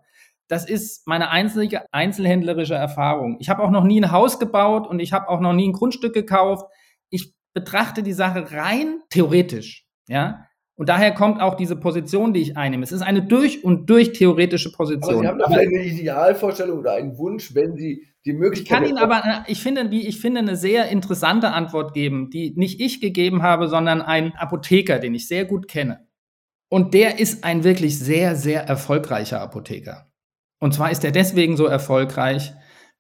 Das 0.47 0.67
ist 0.67 1.05
meine 1.07 1.29
einzige 1.29 1.85
einzelhändlerische 1.91 2.75
Erfahrung. 2.75 3.35
Ich 3.39 3.49
habe 3.49 3.61
auch 3.61 3.69
noch 3.69 3.83
nie 3.83 3.99
ein 3.99 4.13
Haus 4.13 4.39
gebaut 4.39 4.87
und 4.87 4.99
ich 4.99 5.11
habe 5.11 5.27
auch 5.27 5.41
noch 5.41 5.51
nie 5.51 5.67
ein 5.67 5.73
Grundstück 5.73 6.13
gekauft 6.13 6.71
ich 7.09 7.33
betrachte 7.53 8.03
die 8.03 8.13
Sache 8.13 8.51
rein 8.51 9.01
theoretisch, 9.09 9.85
ja. 10.07 10.43
Und 10.79 10.89
daher 10.89 11.11
kommt 11.11 11.41
auch 11.41 11.55
diese 11.55 11.75
Position, 11.75 12.33
die 12.33 12.41
ich 12.41 12.55
einnehme. 12.55 12.83
Es 12.83 12.91
ist 12.91 13.01
eine 13.01 13.23
durch 13.23 13.63
und 13.63 13.89
durch 13.89 14.13
theoretische 14.13 14.71
Position. 14.71 15.15
Aber 15.15 15.21
Sie 15.21 15.27
haben 15.27 15.39
doch 15.39 15.47
vielleicht 15.47 15.69
eine 15.69 15.83
Idealvorstellung 15.83 16.79
oder 16.79 16.93
einen 16.93 17.17
Wunsch, 17.17 17.55
wenn 17.55 17.75
Sie 17.75 18.05
die 18.25 18.33
Möglichkeit. 18.33 18.63
Ich 18.63 18.69
kann 18.69 18.85
Ihnen 18.85 18.99
aber, 18.99 19.23
äh, 19.25 19.51
ich 19.51 19.59
finde, 19.59 19.89
wie 19.89 20.07
ich 20.07 20.19
finde, 20.19 20.39
eine 20.39 20.55
sehr 20.55 20.89
interessante 20.89 21.49
Antwort 21.51 21.95
geben, 21.95 22.29
die 22.29 22.53
nicht 22.55 22.79
ich 22.79 23.01
gegeben 23.01 23.41
habe, 23.41 23.69
sondern 23.69 24.03
ein 24.03 24.35
Apotheker, 24.35 24.99
den 24.99 25.15
ich 25.15 25.27
sehr 25.27 25.45
gut 25.45 25.67
kenne. 25.67 26.05
Und 26.69 26.93
der 26.93 27.19
ist 27.19 27.43
ein 27.43 27.63
wirklich 27.63 27.97
sehr, 27.97 28.35
sehr 28.35 28.63
erfolgreicher 28.63 29.41
Apotheker. 29.41 30.11
Und 30.59 30.75
zwar 30.75 30.91
ist 30.91 31.03
er 31.03 31.11
deswegen 31.11 31.57
so 31.57 31.65
erfolgreich, 31.65 32.53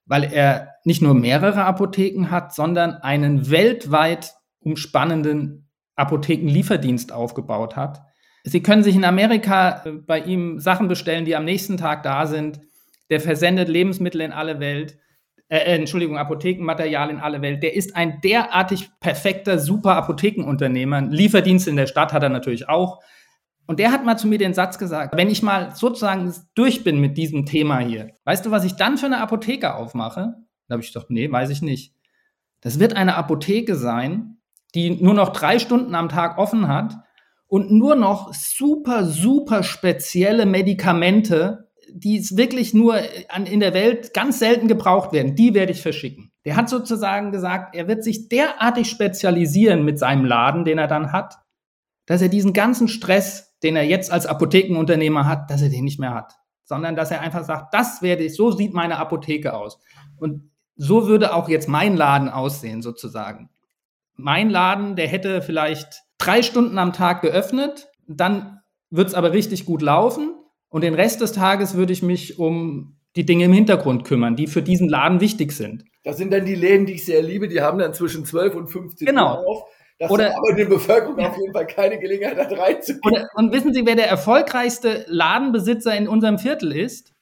weil 0.07 0.23
er 0.23 0.75
nicht 0.83 1.01
nur 1.01 1.13
mehrere 1.13 1.65
Apotheken 1.65 2.31
hat, 2.31 2.53
sondern 2.53 2.93
einen 2.93 3.51
weltweit 3.51 4.33
umspannenden 4.59 5.69
Apothekenlieferdienst 5.95 7.11
aufgebaut 7.11 7.75
hat. 7.75 8.01
Sie 8.43 8.63
können 8.63 8.83
sich 8.83 8.95
in 8.95 9.03
Amerika 9.03 9.83
äh, 9.85 9.91
bei 9.91 10.19
ihm 10.19 10.59
Sachen 10.59 10.87
bestellen, 10.87 11.25
die 11.25 11.35
am 11.35 11.45
nächsten 11.45 11.77
Tag 11.77 12.03
da 12.03 12.25
sind. 12.25 12.61
Der 13.09 13.19
versendet 13.19 13.67
Lebensmittel 13.67 14.21
in 14.21 14.31
alle 14.31 14.59
Welt. 14.59 14.97
Äh, 15.49 15.57
äh 15.57 15.75
Entschuldigung, 15.75 16.17
Apothekenmaterial 16.17 17.09
in 17.09 17.19
alle 17.19 17.41
Welt. 17.41 17.61
Der 17.61 17.75
ist 17.75 17.95
ein 17.95 18.21
derartig 18.21 18.89
perfekter, 19.01 19.59
super 19.59 19.95
Apothekenunternehmer. 19.95 21.01
Lieferdienst 21.01 21.67
in 21.67 21.75
der 21.75 21.87
Stadt 21.87 22.13
hat 22.13 22.23
er 22.23 22.29
natürlich 22.29 22.69
auch. 22.69 23.01
Und 23.67 23.79
der 23.79 23.91
hat 23.91 24.05
mal 24.05 24.17
zu 24.17 24.27
mir 24.27 24.37
den 24.37 24.53
Satz 24.53 24.79
gesagt, 24.79 25.15
wenn 25.17 25.29
ich 25.29 25.43
mal 25.43 25.75
sozusagen 25.75 26.33
durch 26.55 26.83
bin 26.83 26.99
mit 26.99 27.17
diesem 27.17 27.45
Thema 27.45 27.79
hier, 27.79 28.11
weißt 28.23 28.45
du, 28.45 28.51
was 28.51 28.63
ich 28.63 28.73
dann 28.73 28.97
für 28.97 29.07
eine 29.07 29.19
Apotheke 29.19 29.75
aufmache? 29.75 30.35
Da 30.67 30.73
habe 30.73 30.81
ich 30.81 30.93
gedacht, 30.93 31.09
nee, 31.09 31.29
weiß 31.29 31.49
ich 31.49 31.61
nicht. 31.61 31.93
Das 32.61 32.79
wird 32.79 32.95
eine 32.95 33.15
Apotheke 33.15 33.75
sein, 33.75 34.37
die 34.73 35.01
nur 35.01 35.13
noch 35.13 35.29
drei 35.29 35.59
Stunden 35.59 35.95
am 35.95 36.09
Tag 36.09 36.37
offen 36.37 36.67
hat 36.67 36.95
und 37.47 37.71
nur 37.71 37.95
noch 37.95 38.33
super, 38.33 39.05
super 39.05 39.63
spezielle 39.63 40.45
Medikamente, 40.45 41.69
die 41.91 42.19
wirklich 42.37 42.73
nur 42.73 42.99
in 43.45 43.59
der 43.59 43.73
Welt 43.73 44.13
ganz 44.13 44.39
selten 44.39 44.67
gebraucht 44.67 45.13
werden, 45.13 45.35
die 45.35 45.53
werde 45.53 45.71
ich 45.71 45.81
verschicken. 45.81 46.31
Der 46.45 46.55
hat 46.55 46.69
sozusagen 46.69 47.31
gesagt, 47.31 47.75
er 47.75 47.87
wird 47.87 48.03
sich 48.03 48.29
derartig 48.29 48.89
spezialisieren 48.89 49.83
mit 49.83 49.99
seinem 49.99 50.25
Laden, 50.25 50.65
den 50.65 50.77
er 50.77 50.87
dann 50.87 51.11
hat, 51.11 51.35
dass 52.05 52.21
er 52.21 52.29
diesen 52.29 52.53
ganzen 52.53 52.87
Stress 52.87 53.46
den 53.63 53.75
er 53.75 53.83
jetzt 53.83 54.11
als 54.11 54.25
Apothekenunternehmer 54.25 55.25
hat, 55.25 55.49
dass 55.49 55.61
er 55.61 55.69
den 55.69 55.83
nicht 55.83 55.99
mehr 55.99 56.13
hat, 56.13 56.33
sondern 56.63 56.95
dass 56.95 57.11
er 57.11 57.21
einfach 57.21 57.43
sagt, 57.43 57.73
das 57.73 58.01
werde 58.01 58.23
ich, 58.23 58.35
so 58.35 58.51
sieht 58.51 58.73
meine 58.73 58.97
Apotheke 58.97 59.53
aus. 59.53 59.79
Und 60.17 60.51
so 60.75 61.07
würde 61.07 61.33
auch 61.33 61.49
jetzt 61.49 61.67
mein 61.67 61.95
Laden 61.95 62.29
aussehen, 62.29 62.81
sozusagen. 62.81 63.49
Mein 64.15 64.49
Laden, 64.49 64.95
der 64.95 65.07
hätte 65.07 65.41
vielleicht 65.41 66.03
drei 66.17 66.41
Stunden 66.41 66.77
am 66.77 66.93
Tag 66.93 67.21
geöffnet, 67.21 67.89
dann 68.07 68.59
wird 68.89 69.09
es 69.09 69.13
aber 69.13 69.33
richtig 69.33 69.65
gut 69.65 69.81
laufen 69.81 70.33
und 70.69 70.83
den 70.83 70.93
Rest 70.93 71.21
des 71.21 71.33
Tages 71.33 71.75
würde 71.75 71.93
ich 71.93 72.03
mich 72.03 72.39
um 72.39 72.97
die 73.15 73.25
Dinge 73.25 73.45
im 73.45 73.53
Hintergrund 73.53 74.03
kümmern, 74.05 74.35
die 74.35 74.47
für 74.47 74.61
diesen 74.61 74.87
Laden 74.87 75.19
wichtig 75.19 75.51
sind. 75.51 75.83
Das 76.03 76.17
sind 76.17 76.31
dann 76.31 76.45
die 76.45 76.55
Läden, 76.55 76.85
die 76.85 76.93
ich 76.93 77.05
sehr 77.05 77.21
liebe, 77.21 77.47
die 77.47 77.61
haben 77.61 77.79
dann 77.79 77.93
zwischen 77.93 78.25
12 78.25 78.55
und 78.55 78.67
15 78.67 79.07
genau. 79.07 79.41
Uhr 79.41 79.47
auf 79.47 79.63
das 79.99 80.11
oder, 80.11 80.35
aber 80.37 80.53
der 80.53 80.65
Bevölkerung 80.65 81.19
auf 81.19 81.37
jeden 81.37 81.53
Fall 81.53 81.65
keine 81.65 81.97
Gelegenheit 81.99 82.37
hat, 82.37 82.57
reinzugehen. 82.57 83.25
und 83.33 83.51
wissen 83.51 83.73
Sie, 83.73 83.85
wer 83.85 83.95
der 83.95 84.09
erfolgreichste 84.09 85.05
Ladenbesitzer 85.07 85.95
in 85.95 86.07
unserem 86.07 86.37
Viertel 86.37 86.71
ist? 86.71 87.13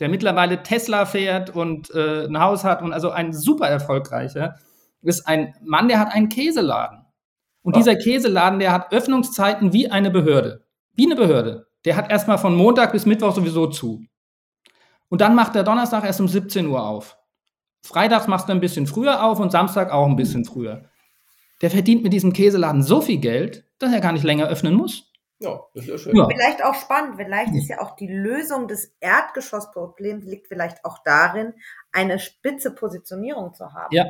Der 0.00 0.08
mittlerweile 0.08 0.62
Tesla 0.62 1.04
fährt 1.04 1.54
und 1.54 1.94
äh, 1.94 2.24
ein 2.24 2.40
Haus 2.40 2.64
hat 2.64 2.82
und 2.82 2.92
also 2.92 3.10
ein 3.10 3.32
super 3.32 3.68
erfolgreicher, 3.68 4.56
ist 5.02 5.28
ein 5.28 5.54
Mann, 5.62 5.88
der 5.88 5.98
hat 5.98 6.12
einen 6.12 6.28
Käseladen. 6.28 7.04
Und 7.62 7.76
dieser 7.76 7.96
Käseladen, 7.96 8.58
der 8.58 8.72
hat 8.72 8.92
Öffnungszeiten 8.92 9.72
wie 9.72 9.90
eine 9.90 10.10
Behörde. 10.10 10.64
Wie 10.94 11.06
eine 11.06 11.14
Behörde. 11.14 11.66
Der 11.84 11.96
hat 11.96 12.10
erstmal 12.10 12.38
von 12.38 12.56
Montag 12.56 12.92
bis 12.92 13.06
Mittwoch 13.06 13.34
sowieso 13.34 13.66
zu. 13.66 14.04
Und 15.08 15.20
dann 15.20 15.34
macht 15.34 15.54
der 15.54 15.62
Donnerstag 15.62 16.04
erst 16.04 16.20
um 16.20 16.28
17 16.28 16.66
Uhr 16.66 16.82
auf. 16.82 17.18
Freitags 17.84 18.26
machst 18.26 18.48
du 18.48 18.52
ein 18.52 18.60
bisschen 18.60 18.86
früher 18.86 19.24
auf 19.24 19.38
und 19.40 19.52
Samstag 19.52 19.92
auch 19.92 20.06
ein 20.06 20.16
bisschen 20.16 20.44
früher. 20.44 20.84
Der 21.62 21.70
verdient 21.70 22.02
mit 22.02 22.12
diesem 22.12 22.32
Käseladen 22.32 22.82
so 22.82 23.00
viel 23.00 23.18
Geld, 23.18 23.64
dass 23.78 23.92
er 23.92 24.00
gar 24.00 24.12
nicht 24.12 24.24
länger 24.24 24.48
öffnen 24.48 24.74
muss. 24.74 25.12
Ja, 25.38 25.60
das 25.74 25.84
ist 25.84 25.90
ja 25.90 25.98
schön. 25.98 26.16
Ja. 26.16 26.28
Vielleicht 26.28 26.64
auch 26.64 26.74
spannend. 26.74 27.16
Vielleicht 27.16 27.54
ist 27.54 27.68
ja 27.68 27.80
auch 27.80 27.96
die 27.96 28.06
Lösung 28.06 28.68
des 28.68 28.94
Erdgeschossproblems 29.00 30.24
liegt 30.24 30.46
vielleicht 30.46 30.84
auch 30.84 30.98
darin, 31.04 31.54
eine 31.90 32.18
spitze 32.18 32.72
Positionierung 32.72 33.52
zu 33.52 33.72
haben. 33.72 33.94
Ja. 33.94 34.06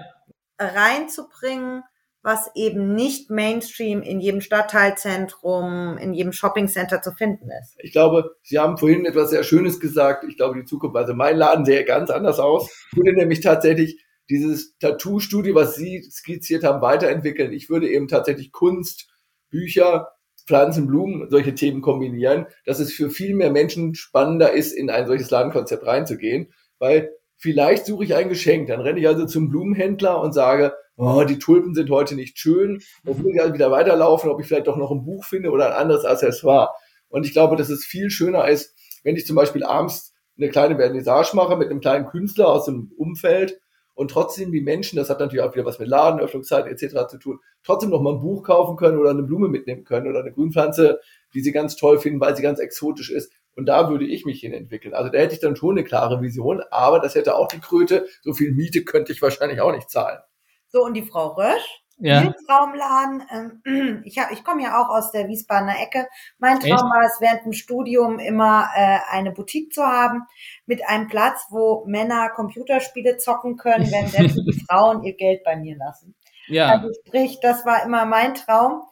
Reinzubringen, 0.58 1.84
was 2.22 2.50
eben 2.54 2.94
nicht 2.94 3.30
Mainstream 3.30 4.02
in 4.02 4.20
jedem 4.20 4.42
Stadtteilzentrum, 4.42 5.96
in 5.98 6.12
jedem 6.12 6.32
Shoppingcenter 6.32 7.00
zu 7.00 7.12
finden 7.12 7.50
ist. 7.50 7.74
Ich 7.78 7.92
glaube, 7.92 8.36
Sie 8.42 8.58
haben 8.58 8.76
vorhin 8.76 9.06
etwas 9.06 9.30
sehr 9.30 9.42
Schönes 9.42 9.80
gesagt. 9.80 10.24
Ich 10.28 10.36
glaube, 10.36 10.58
die 10.60 10.66
Zukunft, 10.66 10.96
also 10.96 11.14
mein 11.14 11.36
Laden 11.36 11.64
sähe 11.64 11.84
ganz 11.84 12.10
anders 12.10 12.38
aus. 12.38 12.70
Ich 12.92 12.98
würde 12.98 13.14
nämlich 13.14 13.40
tatsächlich 13.40 14.04
dieses 14.30 14.76
Tattoo-Studio, 14.78 15.54
was 15.54 15.76
Sie 15.76 16.02
skizziert 16.10 16.64
haben, 16.64 16.82
weiterentwickeln. 16.82 17.52
Ich 17.52 17.68
würde 17.68 17.90
eben 17.90 18.08
tatsächlich 18.08 18.52
Kunst, 18.52 19.08
Bücher, 19.50 20.08
Pflanzen, 20.46 20.86
Blumen, 20.86 21.28
solche 21.30 21.54
Themen 21.54 21.82
kombinieren, 21.82 22.46
dass 22.64 22.80
es 22.80 22.92
für 22.92 23.10
viel 23.10 23.34
mehr 23.34 23.50
Menschen 23.50 23.94
spannender 23.94 24.52
ist, 24.52 24.72
in 24.72 24.90
ein 24.90 25.06
solches 25.06 25.30
Ladenkonzept 25.30 25.86
reinzugehen, 25.86 26.52
weil 26.78 27.10
vielleicht 27.36 27.86
suche 27.86 28.04
ich 28.04 28.14
ein 28.14 28.28
Geschenk, 28.28 28.68
dann 28.68 28.80
renne 28.80 29.00
ich 29.00 29.06
also 29.06 29.26
zum 29.26 29.50
Blumenhändler 29.50 30.20
und 30.20 30.32
sage, 30.32 30.74
oh, 30.96 31.24
die 31.24 31.38
Tulpen 31.38 31.74
sind 31.74 31.90
heute 31.90 32.14
nicht 32.14 32.38
schön, 32.38 32.82
will 33.04 33.34
ich 33.34 33.40
also 33.40 33.54
wieder 33.54 33.70
weiterlaufen, 33.70 34.30
ob 34.30 34.40
ich 34.40 34.46
vielleicht 34.46 34.66
doch 34.66 34.76
noch 34.76 34.90
ein 34.90 35.04
Buch 35.04 35.24
finde 35.24 35.50
oder 35.50 35.66
ein 35.66 35.80
anderes 35.80 36.04
Accessoire. 36.04 36.70
Und 37.08 37.26
ich 37.26 37.32
glaube, 37.32 37.56
dass 37.56 37.68
es 37.68 37.84
viel 37.84 38.10
schöner 38.10 38.48
ist, 38.48 38.74
wenn 39.04 39.16
ich 39.16 39.26
zum 39.26 39.36
Beispiel 39.36 39.64
abends 39.64 40.14
eine 40.38 40.48
kleine 40.48 40.76
Vernissage 40.76 41.36
mache 41.36 41.56
mit 41.56 41.70
einem 41.70 41.80
kleinen 41.80 42.06
Künstler 42.06 42.48
aus 42.48 42.64
dem 42.64 42.92
Umfeld 42.96 43.60
und 43.94 44.10
trotzdem 44.10 44.52
die 44.52 44.60
Menschen, 44.60 44.96
das 44.96 45.10
hat 45.10 45.20
natürlich 45.20 45.44
auch 45.44 45.54
wieder 45.54 45.64
was 45.64 45.78
mit 45.78 45.88
Ladenöffnungszeit 45.88 46.66
etc. 46.66 47.08
zu 47.08 47.18
tun, 47.18 47.40
trotzdem 47.62 47.90
noch 47.90 48.00
mal 48.00 48.14
ein 48.14 48.20
Buch 48.20 48.42
kaufen 48.42 48.76
können 48.76 48.98
oder 48.98 49.10
eine 49.10 49.22
Blume 49.22 49.48
mitnehmen 49.48 49.84
können 49.84 50.08
oder 50.08 50.20
eine 50.20 50.32
Grünpflanze, 50.32 51.00
die 51.34 51.40
sie 51.40 51.52
ganz 51.52 51.76
toll 51.76 51.98
finden, 51.98 52.20
weil 52.20 52.36
sie 52.36 52.42
ganz 52.42 52.58
exotisch 52.58 53.10
ist. 53.10 53.32
Und 53.54 53.66
da 53.66 53.90
würde 53.90 54.06
ich 54.06 54.24
mich 54.24 54.40
hin 54.40 54.54
entwickeln. 54.54 54.94
Also 54.94 55.10
da 55.10 55.18
hätte 55.18 55.34
ich 55.34 55.40
dann 55.40 55.56
schon 55.56 55.76
eine 55.76 55.84
klare 55.84 56.22
Vision, 56.22 56.62
aber 56.70 57.00
das 57.00 57.14
hätte 57.14 57.36
auch 57.36 57.48
die 57.48 57.60
Kröte. 57.60 58.06
So 58.22 58.32
viel 58.32 58.52
Miete 58.52 58.82
könnte 58.84 59.12
ich 59.12 59.20
wahrscheinlich 59.20 59.60
auch 59.60 59.72
nicht 59.72 59.90
zahlen. 59.90 60.20
So, 60.68 60.82
und 60.82 60.94
die 60.94 61.02
Frau 61.02 61.34
Rösch? 61.34 61.81
Ja. 61.98 62.32
Traumladen. 62.46 63.22
Ähm, 63.30 64.02
ich, 64.04 64.18
hab, 64.18 64.30
ich 64.32 64.44
komme 64.44 64.62
ja 64.62 64.80
auch 64.80 64.88
aus 64.88 65.12
der 65.12 65.28
Wiesbadener 65.28 65.80
Ecke. 65.80 66.08
Mein 66.38 66.60
Traum 66.60 66.72
Echt? 66.72 66.82
war 66.82 67.02
es, 67.04 67.20
während 67.20 67.44
dem 67.44 67.52
Studium 67.52 68.18
immer 68.18 68.68
äh, 68.74 68.98
eine 69.10 69.32
Boutique 69.32 69.72
zu 69.72 69.82
haben 69.84 70.22
mit 70.66 70.86
einem 70.88 71.08
Platz, 71.08 71.46
wo 71.50 71.84
Männer 71.86 72.30
Computerspiele 72.30 73.18
zocken 73.18 73.56
können, 73.56 73.90
während 73.90 74.36
die 74.36 74.64
Frauen 74.68 75.02
ihr 75.04 75.14
Geld 75.14 75.44
bei 75.44 75.56
mir 75.56 75.76
lassen. 75.76 76.14
Ja. 76.48 76.68
Also 76.68 76.88
sprich, 77.06 77.38
das 77.40 77.64
war 77.64 77.84
immer 77.84 78.04
mein 78.04 78.34
Traum. 78.34 78.82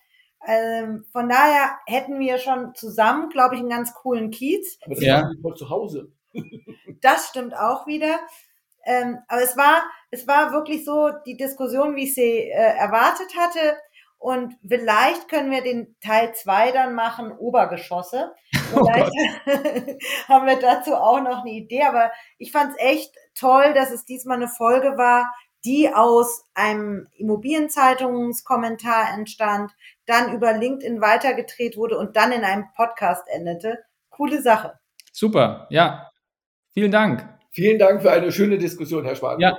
Ähm, 0.46 1.04
von 1.12 1.28
daher 1.28 1.78
hätten 1.86 2.18
wir 2.18 2.38
schon 2.38 2.74
zusammen, 2.74 3.28
glaube 3.28 3.54
ich, 3.54 3.60
einen 3.60 3.68
ganz 3.68 3.92
coolen 3.94 4.30
Kiez. 4.30 4.78
Aber 4.84 4.94
das 4.94 5.04
ja. 5.04 5.30
ist 5.30 5.58
zu 5.58 5.68
Hause. 5.68 6.12
das 7.02 7.28
stimmt 7.28 7.54
auch 7.54 7.86
wieder. 7.86 8.18
Ähm, 8.84 9.18
aber 9.28 9.42
es 9.42 9.56
war, 9.56 9.82
es 10.10 10.26
war 10.26 10.52
wirklich 10.52 10.84
so 10.84 11.10
die 11.26 11.36
Diskussion, 11.36 11.96
wie 11.96 12.04
ich 12.04 12.14
sie 12.14 12.50
äh, 12.50 12.76
erwartet 12.76 13.36
hatte. 13.36 13.76
Und 14.18 14.54
vielleicht 14.66 15.28
können 15.28 15.50
wir 15.50 15.62
den 15.62 15.96
Teil 16.00 16.34
zwei 16.34 16.72
dann 16.72 16.94
machen, 16.94 17.32
Obergeschosse. 17.32 18.32
Oh 18.72 18.84
vielleicht 18.84 19.10
oh 19.10 20.32
haben 20.32 20.46
wir 20.46 20.60
dazu 20.60 20.94
auch 20.94 21.20
noch 21.20 21.40
eine 21.40 21.50
Idee. 21.50 21.82
Aber 21.82 22.12
ich 22.38 22.52
fand 22.52 22.70
es 22.70 22.78
echt 22.78 23.12
toll, 23.34 23.74
dass 23.74 23.90
es 23.90 24.04
diesmal 24.04 24.36
eine 24.36 24.46
Folge 24.46 24.96
war, 24.96 25.34
die 25.64 25.92
aus 25.92 26.44
einem 26.54 27.08
Immobilienzeitungskommentar 27.16 29.12
entstand, 29.14 29.72
dann 30.06 30.32
über 30.32 30.52
LinkedIn 30.52 31.00
weitergedreht 31.00 31.76
wurde 31.76 31.98
und 31.98 32.16
dann 32.16 32.32
in 32.32 32.44
einem 32.44 32.66
Podcast 32.76 33.24
endete. 33.28 33.78
Coole 34.08 34.40
Sache. 34.40 34.78
Super, 35.12 35.66
ja. 35.70 36.10
Vielen 36.72 36.92
Dank. 36.92 37.39
Vielen 37.50 37.78
Dank 37.78 38.02
für 38.02 38.10
eine 38.12 38.30
schöne 38.32 38.58
Diskussion, 38.58 39.04
Herr 39.04 39.16
Schwan. 39.16 39.40
Ja, 39.40 39.56